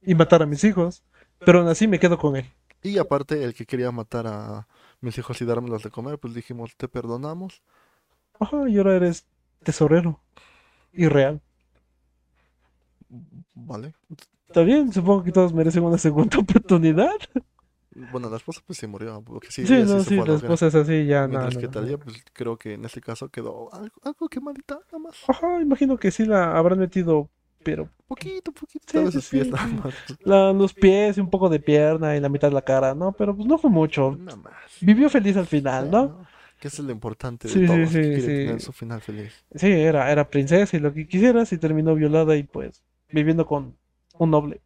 y 0.00 0.14
matar 0.14 0.42
a 0.42 0.46
mis 0.46 0.64
hijos, 0.64 1.04
pero 1.40 1.60
aún 1.60 1.68
así 1.68 1.86
me 1.86 1.98
quedo 1.98 2.18
con 2.18 2.36
él. 2.36 2.50
Y 2.82 2.98
aparte 2.98 3.44
el 3.44 3.54
que 3.54 3.66
quería 3.66 3.90
matar 3.90 4.26
a 4.26 4.66
mis 5.00 5.18
hijos 5.18 5.40
y 5.42 5.44
dármelos 5.44 5.82
de 5.82 5.90
comer, 5.90 6.18
pues 6.18 6.32
dijimos, 6.34 6.74
te 6.76 6.88
perdonamos. 6.88 7.62
Ajá, 8.40 8.68
y 8.68 8.78
ahora 8.78 8.96
eres 8.96 9.26
tesorero 9.62 10.20
y 10.92 11.08
real. 11.08 11.42
Vale. 13.54 13.94
Está 14.46 14.62
bien, 14.62 14.92
supongo 14.92 15.24
que 15.24 15.32
todos 15.32 15.52
merecen 15.52 15.82
una 15.84 15.98
segunda 15.98 16.38
oportunidad. 16.44 17.10
Bueno, 18.12 18.28
la 18.28 18.38
esposa 18.38 18.60
pues 18.66 18.78
se 18.78 18.88
murió, 18.88 19.22
porque 19.24 19.52
sí, 19.52 19.62
Sí, 19.64 19.82
no, 19.86 20.00
sí, 20.00 20.18
a 20.18 20.24
la 20.24 20.34
esposa 20.34 20.66
es 20.66 20.74
así, 20.74 21.06
ya, 21.06 21.22
no, 21.22 21.28
Mientras 21.28 21.54
no, 21.54 21.60
que 21.60 21.66
no. 21.66 21.72
Talia, 21.72 21.96
pues 21.98 22.24
creo 22.32 22.56
que 22.56 22.74
en 22.74 22.84
este 22.84 23.00
caso 23.00 23.28
quedó 23.28 23.72
algo, 23.72 23.94
algo 24.02 24.28
quemadita, 24.28 24.80
nada 24.86 24.98
más. 24.98 25.16
Ajá, 25.28 25.60
imagino 25.62 25.96
que 25.96 26.10
sí 26.10 26.24
la 26.24 26.56
habrán 26.56 26.80
metido, 26.80 27.28
pero 27.62 27.88
Poquito, 28.08 28.52
poquito, 28.52 28.84
Sí, 28.92 28.98
sí, 29.06 29.12
sus 29.12 29.28
pies 29.28 29.46
sí, 29.46 29.52
nada 29.52 29.66
sí. 29.68 29.76
más. 29.76 29.94
la- 30.24 30.52
los 30.52 30.74
pies 30.74 31.16
y 31.18 31.20
un 31.20 31.30
poco 31.30 31.48
de 31.48 31.60
pierna 31.60 32.16
y 32.16 32.20
la 32.20 32.28
mitad 32.28 32.48
de 32.48 32.54
la 32.54 32.62
cara, 32.62 32.94
¿no? 32.94 33.12
Pero 33.12 33.34
pues 33.34 33.46
no 33.46 33.58
fue 33.58 33.70
mucho. 33.70 34.16
Nada 34.18 34.36
más. 34.36 34.52
Vivió 34.80 35.08
feliz 35.08 35.36
al 35.36 35.46
final, 35.46 35.84
Sí, 35.86 35.90
¿no? 35.92 36.26
Que 36.60 36.68
es 36.68 36.78
lo 36.80 36.90
importante 36.92 37.46
de 37.48 37.54
Sí, 37.54 37.60
sí, 37.60 37.66
todos, 37.66 37.78
que 37.78 37.86
sí, 37.88 38.02
quiere 38.02 38.20
sí. 38.22 38.44
tener 38.46 38.60
su 38.60 38.72
final 38.72 39.00
feliz. 39.00 39.44
Sí, 39.54 39.68
era, 39.70 40.10
era 40.10 40.28
princesa 40.28 40.76
y 40.76 40.80
lo 40.80 40.92
que 40.92 41.06
quisieras 41.06 41.52
y 41.52 41.58
terminó 41.58 41.94
violada 41.94 42.36
y 42.36 42.42
pues 42.42 42.82
viviendo 43.14 43.46
con 43.46 43.76
un 44.18 44.30
noble. 44.30 44.60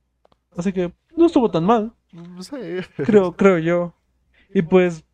Así 0.56 0.72
que 0.72 0.92
no 1.16 1.26
estuvo 1.26 1.50
tan 1.50 1.64
mal, 1.64 1.92
Sí. 2.40 2.56
creo, 3.04 3.32
creo 3.36 3.58
yo. 3.58 3.94
Y 4.54 4.62
pues 4.62 5.04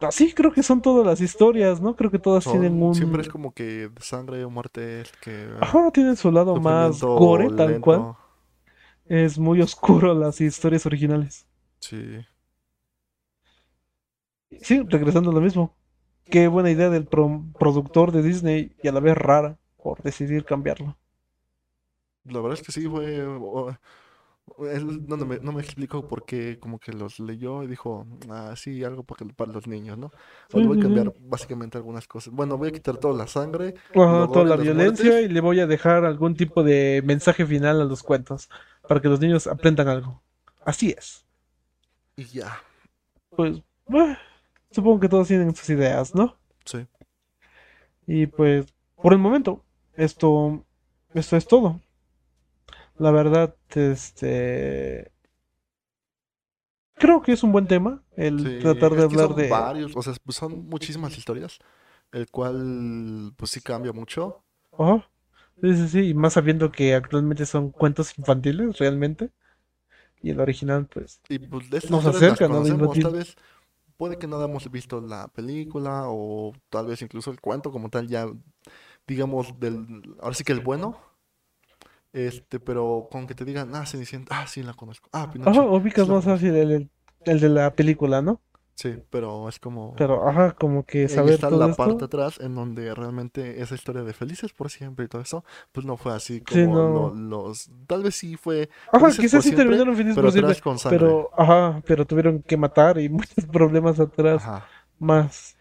así 0.00 0.32
creo 0.32 0.52
que 0.52 0.62
son 0.62 0.80
todas 0.82 1.06
las 1.06 1.20
historias, 1.20 1.80
¿no? 1.80 1.94
Creo 1.94 2.10
que 2.10 2.18
todas 2.18 2.44
Son- 2.44 2.54
tienen 2.54 2.82
un... 2.82 2.94
Siempre 2.94 3.22
es 3.22 3.28
como 3.28 3.52
que 3.52 3.90
sangre 4.00 4.44
o 4.44 4.50
muerte, 4.50 5.02
es 5.02 5.12
que 5.22 5.48
Ajá, 5.60 5.90
tienen 5.92 6.16
su 6.16 6.32
lado 6.32 6.56
más 6.56 7.00
gore, 7.02 7.48
tal 7.50 7.68
lento. 7.72 7.80
cual. 7.82 8.14
Es 9.04 9.38
muy 9.38 9.60
oscuro 9.60 10.14
las 10.14 10.40
historias 10.40 10.86
originales. 10.86 11.46
Sí. 11.80 12.20
Sí, 14.60 14.80
regresando 14.88 15.30
a 15.30 15.34
lo 15.34 15.40
mismo. 15.40 15.74
Qué 16.24 16.46
buena 16.48 16.70
idea 16.70 16.88
del 16.88 17.04
pro- 17.06 17.44
productor 17.58 18.12
de 18.12 18.22
Disney 18.22 18.74
y 18.82 18.88
a 18.88 18.92
la 18.92 19.00
vez 19.00 19.16
rara 19.16 19.58
por 19.76 20.00
decidir 20.02 20.44
cambiarlo. 20.44 20.96
La 22.24 22.40
verdad 22.40 22.54
es 22.58 22.62
que 22.62 22.72
sí, 22.72 22.88
fue... 22.88 23.22
o- 23.26 23.74
Él 24.70 25.06
no, 25.08 25.16
no 25.16 25.26
me, 25.26 25.38
no 25.40 25.52
me 25.52 25.62
explicó 25.62 26.06
por 26.06 26.24
qué, 26.24 26.58
como 26.60 26.78
que 26.78 26.92
los 26.92 27.20
leyó 27.20 27.62
y 27.62 27.68
dijo, 27.68 28.06
ah, 28.30 28.54
sí, 28.56 28.84
algo 28.84 29.04
para, 29.04 29.18
que- 29.26 29.34
para 29.34 29.52
los 29.52 29.66
niños, 29.66 29.98
¿no? 29.98 30.10
Voy 30.52 30.76
a 30.76 30.78
cambiar 30.78 31.12
básicamente 31.20 31.78
algunas 31.78 32.06
cosas. 32.08 32.32
Bueno, 32.34 32.58
voy 32.58 32.68
a 32.68 32.72
quitar 32.72 32.98
toda 32.98 33.14
la 33.16 33.26
sangre, 33.26 33.74
Ajá, 33.94 34.28
toda 34.28 34.44
la 34.44 34.56
violencia 34.56 35.20
muertes. 35.20 35.22
y 35.22 35.28
le 35.28 35.40
voy 35.40 35.60
a 35.60 35.66
dejar 35.66 36.04
algún 36.04 36.34
tipo 36.34 36.62
de 36.62 37.02
mensaje 37.04 37.46
final 37.46 37.80
a 37.80 37.84
los 37.84 38.02
cuentos 38.02 38.48
para 38.86 39.00
que 39.00 39.08
los 39.08 39.20
niños 39.20 39.46
aprendan 39.46 39.88
algo. 39.88 40.22
Así 40.64 40.94
es. 40.96 41.24
y 42.16 42.24
ya. 42.24 42.62
Pues, 43.36 43.62
supongo 44.70 45.00
que 45.00 45.08
todos 45.08 45.28
tienen 45.28 45.54
sus 45.54 45.68
ideas, 45.70 46.14
¿no? 46.14 46.36
Sí. 46.64 46.86
Y 48.06 48.26
pues, 48.26 48.66
por 49.00 49.12
el 49.12 49.18
momento, 49.18 49.62
esto, 49.96 50.64
esto 51.14 51.36
es 51.36 51.46
todo. 51.46 51.80
La 53.02 53.10
verdad, 53.10 53.56
este, 53.74 55.10
creo 56.94 57.20
que 57.20 57.32
es 57.32 57.42
un 57.42 57.50
buen 57.50 57.66
tema 57.66 58.00
el 58.16 58.38
Sí, 58.38 58.58
tratar 58.60 58.94
de 58.94 59.02
hablar 59.02 59.28
son 59.30 59.36
de, 59.36 59.48
varios, 59.48 59.96
o 59.96 60.02
sea, 60.02 60.14
pues 60.24 60.36
son 60.36 60.68
muchísimas 60.68 61.18
historias, 61.18 61.58
el 62.12 62.30
cual 62.30 63.32
pues 63.36 63.50
sí 63.50 63.60
cambia 63.60 63.92
mucho. 63.92 64.44
Ajá. 64.78 65.04
Sí, 65.60 65.74
sí, 65.74 65.88
sí, 65.88 66.08
y 66.10 66.14
más 66.14 66.34
sabiendo 66.34 66.70
que 66.70 66.94
actualmente 66.94 67.44
son 67.44 67.70
cuentos 67.70 68.16
infantiles 68.16 68.78
realmente. 68.78 69.32
Y 70.22 70.30
el 70.30 70.38
original, 70.38 70.86
pues, 70.86 71.20
Y 71.28 71.40
pues 71.40 71.70
de 71.70 71.82
Nos 71.90 72.06
acercan, 72.06 72.52
¿no? 72.52 72.62
tal 72.92 73.14
vez 73.14 73.34
puede 73.96 74.16
que 74.16 74.28
no 74.28 74.36
hayamos 74.36 74.70
visto 74.70 75.00
la 75.00 75.26
película 75.26 76.04
o 76.06 76.52
tal 76.70 76.86
vez 76.86 77.02
incluso 77.02 77.32
el 77.32 77.40
cuento 77.40 77.72
como 77.72 77.90
tal 77.90 78.06
ya, 78.06 78.28
digamos, 79.08 79.58
del, 79.58 80.14
ahora 80.20 80.36
sí 80.36 80.44
que 80.44 80.52
el 80.52 80.60
bueno, 80.60 81.11
este, 82.12 82.60
pero 82.60 83.08
con 83.10 83.26
que 83.26 83.34
te 83.34 83.44
digan, 83.44 83.74
ah, 83.74 83.86
Cenicienta, 83.86 84.40
ah, 84.42 84.46
sí 84.46 84.62
la 84.62 84.74
conozco, 84.74 85.08
ah, 85.12 85.30
ajá, 85.44 85.62
Pinocho, 85.62 85.70
ubicas 85.70 86.06
sí 86.06 86.12
la 86.12 86.16
más 86.16 86.24
fácil 86.24 86.54
el, 86.56 86.72
el- 86.72 86.90
el 87.24 87.40
de 87.40 87.48
la 87.48 87.74
película, 87.74 88.20
¿no? 88.22 88.40
Sí, 88.74 88.96
pero 89.10 89.48
es 89.48 89.58
como... 89.60 89.96
Pero, 89.96 90.28
ajá, 90.28 90.52
como 90.54 90.84
que 90.84 91.08
saber 91.08 91.28
está 91.28 91.50
todo 91.50 91.68
la 91.68 91.70
esto. 91.70 91.90
parte 91.90 92.04
atrás 92.06 92.38
en 92.40 92.54
donde 92.54 92.94
realmente 92.94 93.60
esa 93.62 93.74
historia 93.74 94.02
de 94.04 94.12
Felices 94.14 94.52
por 94.52 94.70
siempre 94.70 95.04
y 95.06 95.08
todo 95.08 95.22
eso, 95.22 95.44
pues 95.72 95.86
no 95.86 95.96
fue 95.96 96.14
así 96.14 96.40
Sí, 96.46 96.66
como 96.66 96.80
no. 96.84 96.84
lo- 96.84 97.14
los... 97.14 97.70
Tal 97.86 98.02
vez 98.04 98.16
sí 98.16 98.36
fue 98.36 98.70
Ajá, 98.92 99.16
quizás 99.16 99.44
sí 99.44 99.52
siempre, 99.52 99.52
terminaron 99.52 99.96
felices 99.96 100.18
pero 100.18 100.30
por 100.30 100.30
siempre, 100.32 100.56
con 100.60 100.78
sangre. 100.78 101.18
pero, 101.18 101.30
ajá, 101.36 101.82
pero 101.86 102.06
tuvieron 102.06 102.42
que 102.42 102.56
matar 102.56 102.98
y 102.98 103.08
muchos 103.08 103.46
problemas 103.46 103.98
atrás, 104.00 104.50
Ajá. 104.50 104.68
más. 104.98 105.56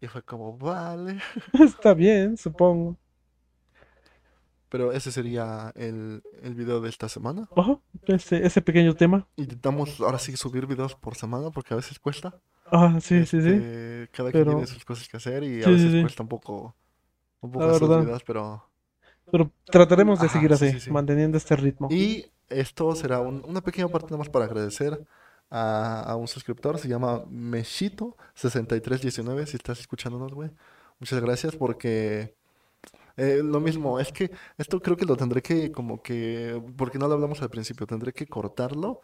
Y 0.00 0.06
fue 0.08 0.22
como, 0.22 0.56
vale. 0.58 1.20
Está 1.52 1.94
bien, 1.94 2.36
supongo. 2.36 2.98
Pero 4.70 4.92
ese 4.92 5.10
sería 5.12 5.72
el, 5.74 6.22
el 6.42 6.54
video 6.54 6.80
de 6.80 6.88
esta 6.88 7.08
semana. 7.08 7.48
Ajá, 7.56 7.78
ese, 8.06 8.46
ese 8.46 8.62
pequeño 8.62 8.94
tema. 8.94 9.26
Intentamos 9.36 10.00
ahora 10.00 10.18
sí 10.18 10.36
subir 10.36 10.66
videos 10.66 10.94
por 10.94 11.16
semana 11.16 11.50
porque 11.50 11.74
a 11.74 11.76
veces 11.76 11.98
cuesta. 11.98 12.40
Ajá, 12.66 13.00
sí, 13.00 13.26
sí, 13.26 13.42
sí. 13.42 13.48
Este, 13.48 14.08
cada 14.12 14.30
quien 14.30 14.44
Pero- 14.44 14.52
tiene 14.56 14.66
sus 14.68 14.84
cosas 14.84 15.08
que 15.08 15.16
hacer 15.16 15.42
y 15.42 15.60
a 15.60 15.64
Sí, 15.64 15.70
veces 15.72 15.92
sí. 15.92 16.00
cuesta 16.00 16.22
un 16.22 16.28
poco, 16.28 16.76
un 17.40 17.50
poco 17.52 17.64
hacer 17.66 17.88
videos, 17.88 18.22
pero... 18.24 18.64
Pero 19.32 19.50
trataremos 19.64 20.18
de 20.20 20.26
Ajá, 20.26 20.34
seguir 20.34 20.56
sí, 20.56 20.66
así, 20.66 20.74
sí, 20.78 20.84
sí. 20.86 20.90
manteniendo 20.90 21.36
este 21.36 21.54
ritmo. 21.56 21.88
Y 21.90 22.26
esto 22.48 22.94
será 22.94 23.18
un- 23.20 23.44
una 23.46 23.60
pequeña 23.60 23.88
parte 23.88 24.06
nada 24.06 24.18
más 24.18 24.28
para 24.28 24.44
agradecer 24.46 25.04
a, 25.50 26.00
a 26.02 26.16
un 26.16 26.26
suscriptor, 26.28 26.78
se 26.78 26.88
llama 26.88 27.24
Meshito6319, 27.26 29.46
si 29.46 29.56
estás 29.56 29.80
escuchándonos, 29.80 30.32
güey. 30.32 30.50
Muchas 30.98 31.20
gracias 31.20 31.54
porque 31.56 32.34
eh, 33.22 33.42
lo 33.44 33.60
mismo, 33.60 34.00
es 34.00 34.12
que 34.12 34.30
esto 34.58 34.80
creo 34.84 34.96
que 34.96 35.06
lo 35.06 35.16
tendré 35.16 35.42
que 35.42 35.70
como 35.72 36.02
que, 36.02 36.60
porque 36.76 36.98
no 36.98 37.06
lo 37.08 37.14
hablamos 37.14 37.42
al 37.42 37.50
principio, 37.50 37.86
tendré 37.86 38.12
que 38.12 38.26
cortarlo 38.26 39.00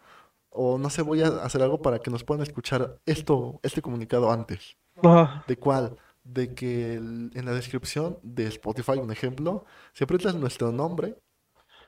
o 0.51 0.77
no 0.77 0.89
sé, 0.89 1.01
voy 1.03 1.21
a 1.21 1.27
hacer 1.45 1.61
algo 1.61 1.81
para 1.81 1.99
que 1.99 2.11
nos 2.11 2.23
puedan 2.23 2.43
escuchar 2.43 2.99
esto, 3.05 3.59
este 3.63 3.81
comunicado 3.81 4.31
antes. 4.31 4.77
Ajá, 5.03 5.43
¿De 5.47 5.57
cuál? 5.57 5.97
De 6.23 6.53
que 6.55 6.95
el- 6.95 7.31
en 7.35 7.45
la 7.45 7.53
descripción 7.53 8.17
de 8.23 8.47
Spotify, 8.47 8.93
un 8.99 9.11
ejemplo, 9.11 9.65
si 9.93 10.03
aprietas 10.03 10.35
nuestro 10.35 10.71
nombre, 10.71 11.17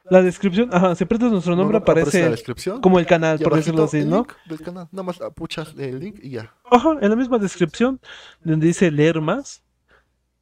La 0.05 0.21
descripción, 0.21 0.69
ajá, 0.73 0.95
si 0.95 1.03
aprietas 1.03 1.31
nuestro 1.31 1.55
nombre 1.55 1.77
no, 1.77 1.83
aparece 1.83 2.01
aparece 2.09 2.23
la 2.25 2.29
descripción. 2.31 2.81
como 2.81 2.99
el 2.99 3.05
canal, 3.05 3.37
por 3.39 3.55
decirlo 3.55 3.83
así, 3.83 3.97
el 3.99 4.09
¿no? 4.09 4.17
link 4.17 4.31
del 4.45 4.61
canal. 4.61 4.87
Nada 4.91 5.03
más 5.03 5.19
puchas 5.35 5.75
el 5.77 5.99
link 5.99 6.19
y 6.21 6.31
ya. 6.31 6.53
Ajá, 6.71 6.97
en 7.01 7.09
la 7.09 7.15
misma 7.15 7.37
descripción 7.37 7.99
donde 8.43 8.67
dice 8.67 8.89
leer 8.91 9.21
más. 9.21 9.63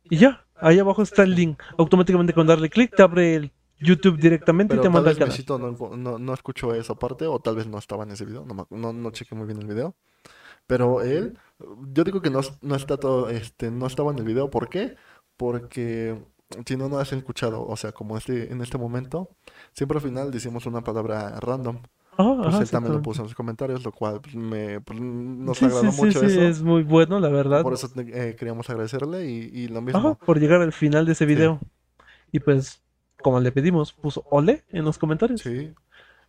Y 0.10 0.17
ya, 0.17 0.47
ahí 0.60 0.80
abajo 0.80 1.02
está 1.02 1.24
el 1.24 1.36
link. 1.36 1.62
Automáticamente 1.78 2.34
con 2.34 2.48
darle 2.48 2.70
clic 2.70 2.96
te 2.96 3.04
abre 3.04 3.36
el 3.36 3.52
YouTube 3.80 4.17
directamente 4.17 4.74
y 4.74 4.78
Pero 4.78 4.82
te 4.82 4.88
tal 4.88 4.93
manda 4.93 5.10
al 5.12 5.17
canal. 5.17 5.30
Mesito 5.30 5.58
no, 5.60 5.96
no, 5.96 6.20
no 6.20 6.34
escuchó 6.34 6.74
esa 6.74 6.96
parte 6.96 7.26
o 7.28 7.39
tal 7.39 7.56
vez 7.56 7.67
no 7.67 7.78
estaba 7.78 8.04
en 8.04 8.12
ese 8.12 8.26
video. 8.26 8.46
No, 8.46 8.67
no, 8.70 8.93
no 8.93 9.12
chequé 9.12 9.36
muy 9.36 9.46
bien 9.46 9.62
el 9.62 9.67
video. 9.67 9.96
Pero 10.65 11.02
él, 11.02 11.38
yo 11.93 12.04
digo 12.04 12.22
que 12.22 12.30
no, 12.30 12.41
no 12.62 12.76
está 12.76 12.98
todo, 12.98 13.30
este, 13.30 13.72
no 13.72 13.88
estaba 13.88 14.12
en 14.12 14.20
el 14.20 14.26
video. 14.26 14.50
¿Por 14.50 14.70
qué? 14.70 14.96
Porque 15.38 16.22
si 16.65 16.76
no, 16.76 16.89
no 16.89 17.00
has 17.00 17.13
escuchado. 17.13 17.65
O 17.65 17.76
sea, 17.78 17.91
como 17.91 18.17
este, 18.17 18.52
en 18.52 18.62
este 18.62 18.78
momento, 18.78 19.30
siempre 19.74 19.98
al 19.98 20.04
final 20.04 20.32
decimos 20.32 20.65
una 20.65 20.84
palabra 20.84 21.39
random. 21.39 21.82
Ajá, 22.18 22.32
Pues 22.42 22.60
ajá, 22.60 22.62
él 22.62 22.70
también 22.72 22.94
lo 22.94 23.02
puso 23.02 23.22
en 23.22 23.28
los 23.28 23.36
comentarios, 23.36 23.84
lo 23.84 23.92
cual 23.92 24.22
pues, 24.22 24.36
me, 24.36 24.82
pues, 24.82 25.00
nos 25.02 25.62
Sí, 25.62 25.64
agradó 25.64 25.92
sí, 25.92 25.92
mucho 25.92 26.24
sí, 26.24 26.26
eso. 26.26 26.42
es 26.42 26.62
muy 26.62 26.84
bueno, 26.84 27.20
la 27.20 27.30
verdad. 27.30 27.66
Por 27.66 27.74
eso 27.74 27.90
eh, 27.98 28.36
queríamos 28.38 28.70
agradecerle 28.70 29.26
y, 29.30 29.50
y 29.54 29.68
lo 29.68 29.82
Ajá, 29.92 30.16
mismo. 30.16 30.20
por 30.26 30.40
llegar 30.40 30.62
al 30.62 30.74
final 30.74 31.06
de 31.06 31.14
ese 31.14 31.26
video. 31.26 31.60
Y 32.32 32.40
pues, 32.42 32.82
como 33.22 33.40
le 33.42 33.52
pedimos, 33.52 33.94
puso 33.94 34.26
ole 34.30 34.66
en 34.72 34.86
los 34.86 34.98
comentarios. 34.98 35.44
sí. 35.44 35.74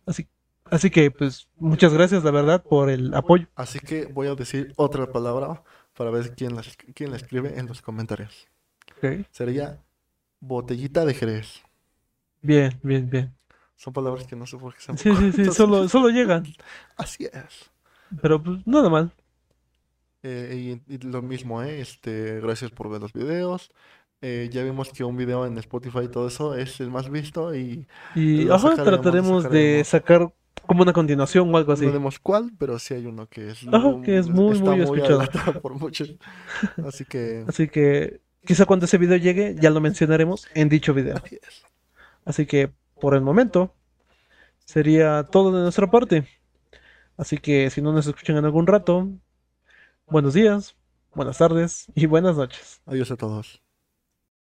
Así, 0.05 0.27
así 0.65 0.89
que, 0.91 1.11
pues, 1.11 1.49
muchas 1.59 1.93
gracias, 1.93 2.23
la 2.23 2.31
verdad, 2.31 2.63
por 2.67 2.89
el 2.89 3.13
apoyo. 3.13 3.47
Así 3.55 3.79
que 3.79 4.05
voy 4.05 4.27
a 4.27 4.35
decir 4.35 4.73
otra 4.77 5.11
palabra 5.11 5.63
para 5.95 6.09
ver 6.11 6.33
quién 6.35 6.55
la, 6.55 6.63
quién 6.95 7.11
la 7.11 7.17
escribe 7.17 7.59
en 7.59 7.67
los 7.67 7.81
comentarios. 7.81 8.47
Sería 9.31 9.83
botellita 10.41 11.05
de 11.05 11.15
Jerez. 11.15 11.63
Bien, 12.41 12.77
bien, 12.83 13.09
bien. 13.09 13.33
Son 13.83 13.93
palabras 13.93 14.27
que 14.27 14.35
no 14.35 14.45
sé 14.45 14.57
por 14.57 14.75
qué 14.75 14.81
se 14.81 14.91
me 14.91 14.97
Sí, 14.97 15.09
sí, 15.15 15.31
sí, 15.31 15.45
solo, 15.51 15.87
solo 15.87 16.09
llegan. 16.09 16.43
Así 16.97 17.25
es. 17.25 17.71
Pero 18.21 18.43
pues 18.43 18.65
nada 18.67 18.89
mal. 18.89 19.13
Eh, 20.23 20.79
y, 20.89 20.93
y 20.95 20.97
lo 20.99 21.21
mismo, 21.21 21.63
¿eh? 21.63 21.79
Este, 21.79 22.41
gracias 22.41 22.71
por 22.71 22.89
ver 22.89 23.01
los 23.01 23.13
videos. 23.13 23.71
Eh, 24.21 24.49
ya 24.51 24.63
vimos 24.63 24.91
que 24.91 25.05
un 25.05 25.15
video 25.15 25.45
en 25.45 25.57
Spotify 25.59 25.99
y 26.05 26.07
todo 26.09 26.27
eso 26.27 26.55
es 26.55 26.81
el 26.81 26.89
más 26.91 27.09
visto 27.09 27.55
y 27.55 27.87
Y 28.15 28.49
ajá, 28.49 28.75
sacaremos, 28.75 28.83
trataremos 28.83 29.49
de 29.49 29.81
sacar 29.85 30.33
como 30.67 30.81
una 30.83 30.91
continuación 30.93 31.53
o 31.53 31.57
algo 31.57 31.73
No 31.73 31.73
así. 31.73 31.85
vemos 31.85 32.19
cuál, 32.19 32.51
pero 32.59 32.77
sí 32.79 32.93
hay 32.95 33.05
uno 33.05 33.27
que 33.27 33.51
es 33.51 33.65
Ajá, 33.71 34.01
que 34.03 34.17
es 34.17 34.27
muy, 34.27 34.59
muy 34.59 34.81
escuchado. 34.81 35.23
por 35.61 35.73
mucho. 35.75 36.03
Así 36.85 37.05
que 37.05 37.45
Así 37.47 37.69
que 37.69 38.19
quizá 38.45 38.65
cuando 38.65 38.85
ese 38.87 38.97
video 38.97 39.17
llegue 39.17 39.55
ya 39.59 39.69
lo 39.69 39.79
mencionaremos 39.81 40.47
en 40.53 40.67
dicho 40.69 40.93
video. 40.93 41.15
así 41.23 41.35
es. 41.41 41.63
Así 42.25 42.45
que 42.45 42.71
por 42.99 43.15
el 43.15 43.21
momento 43.21 43.73
sería 44.65 45.23
todo 45.23 45.51
de 45.51 45.63
nuestra 45.63 45.89
parte. 45.89 46.27
Así 47.17 47.37
que 47.37 47.69
si 47.69 47.81
no 47.81 47.93
nos 47.93 48.07
escuchan 48.07 48.37
en 48.37 48.45
algún 48.45 48.67
rato, 48.67 49.09
buenos 50.07 50.33
días, 50.33 50.75
buenas 51.13 51.37
tardes 51.37 51.87
y 51.95 52.05
buenas 52.05 52.37
noches. 52.37 52.81
Adiós 52.85 53.11
a 53.11 53.17
todos. 53.17 53.68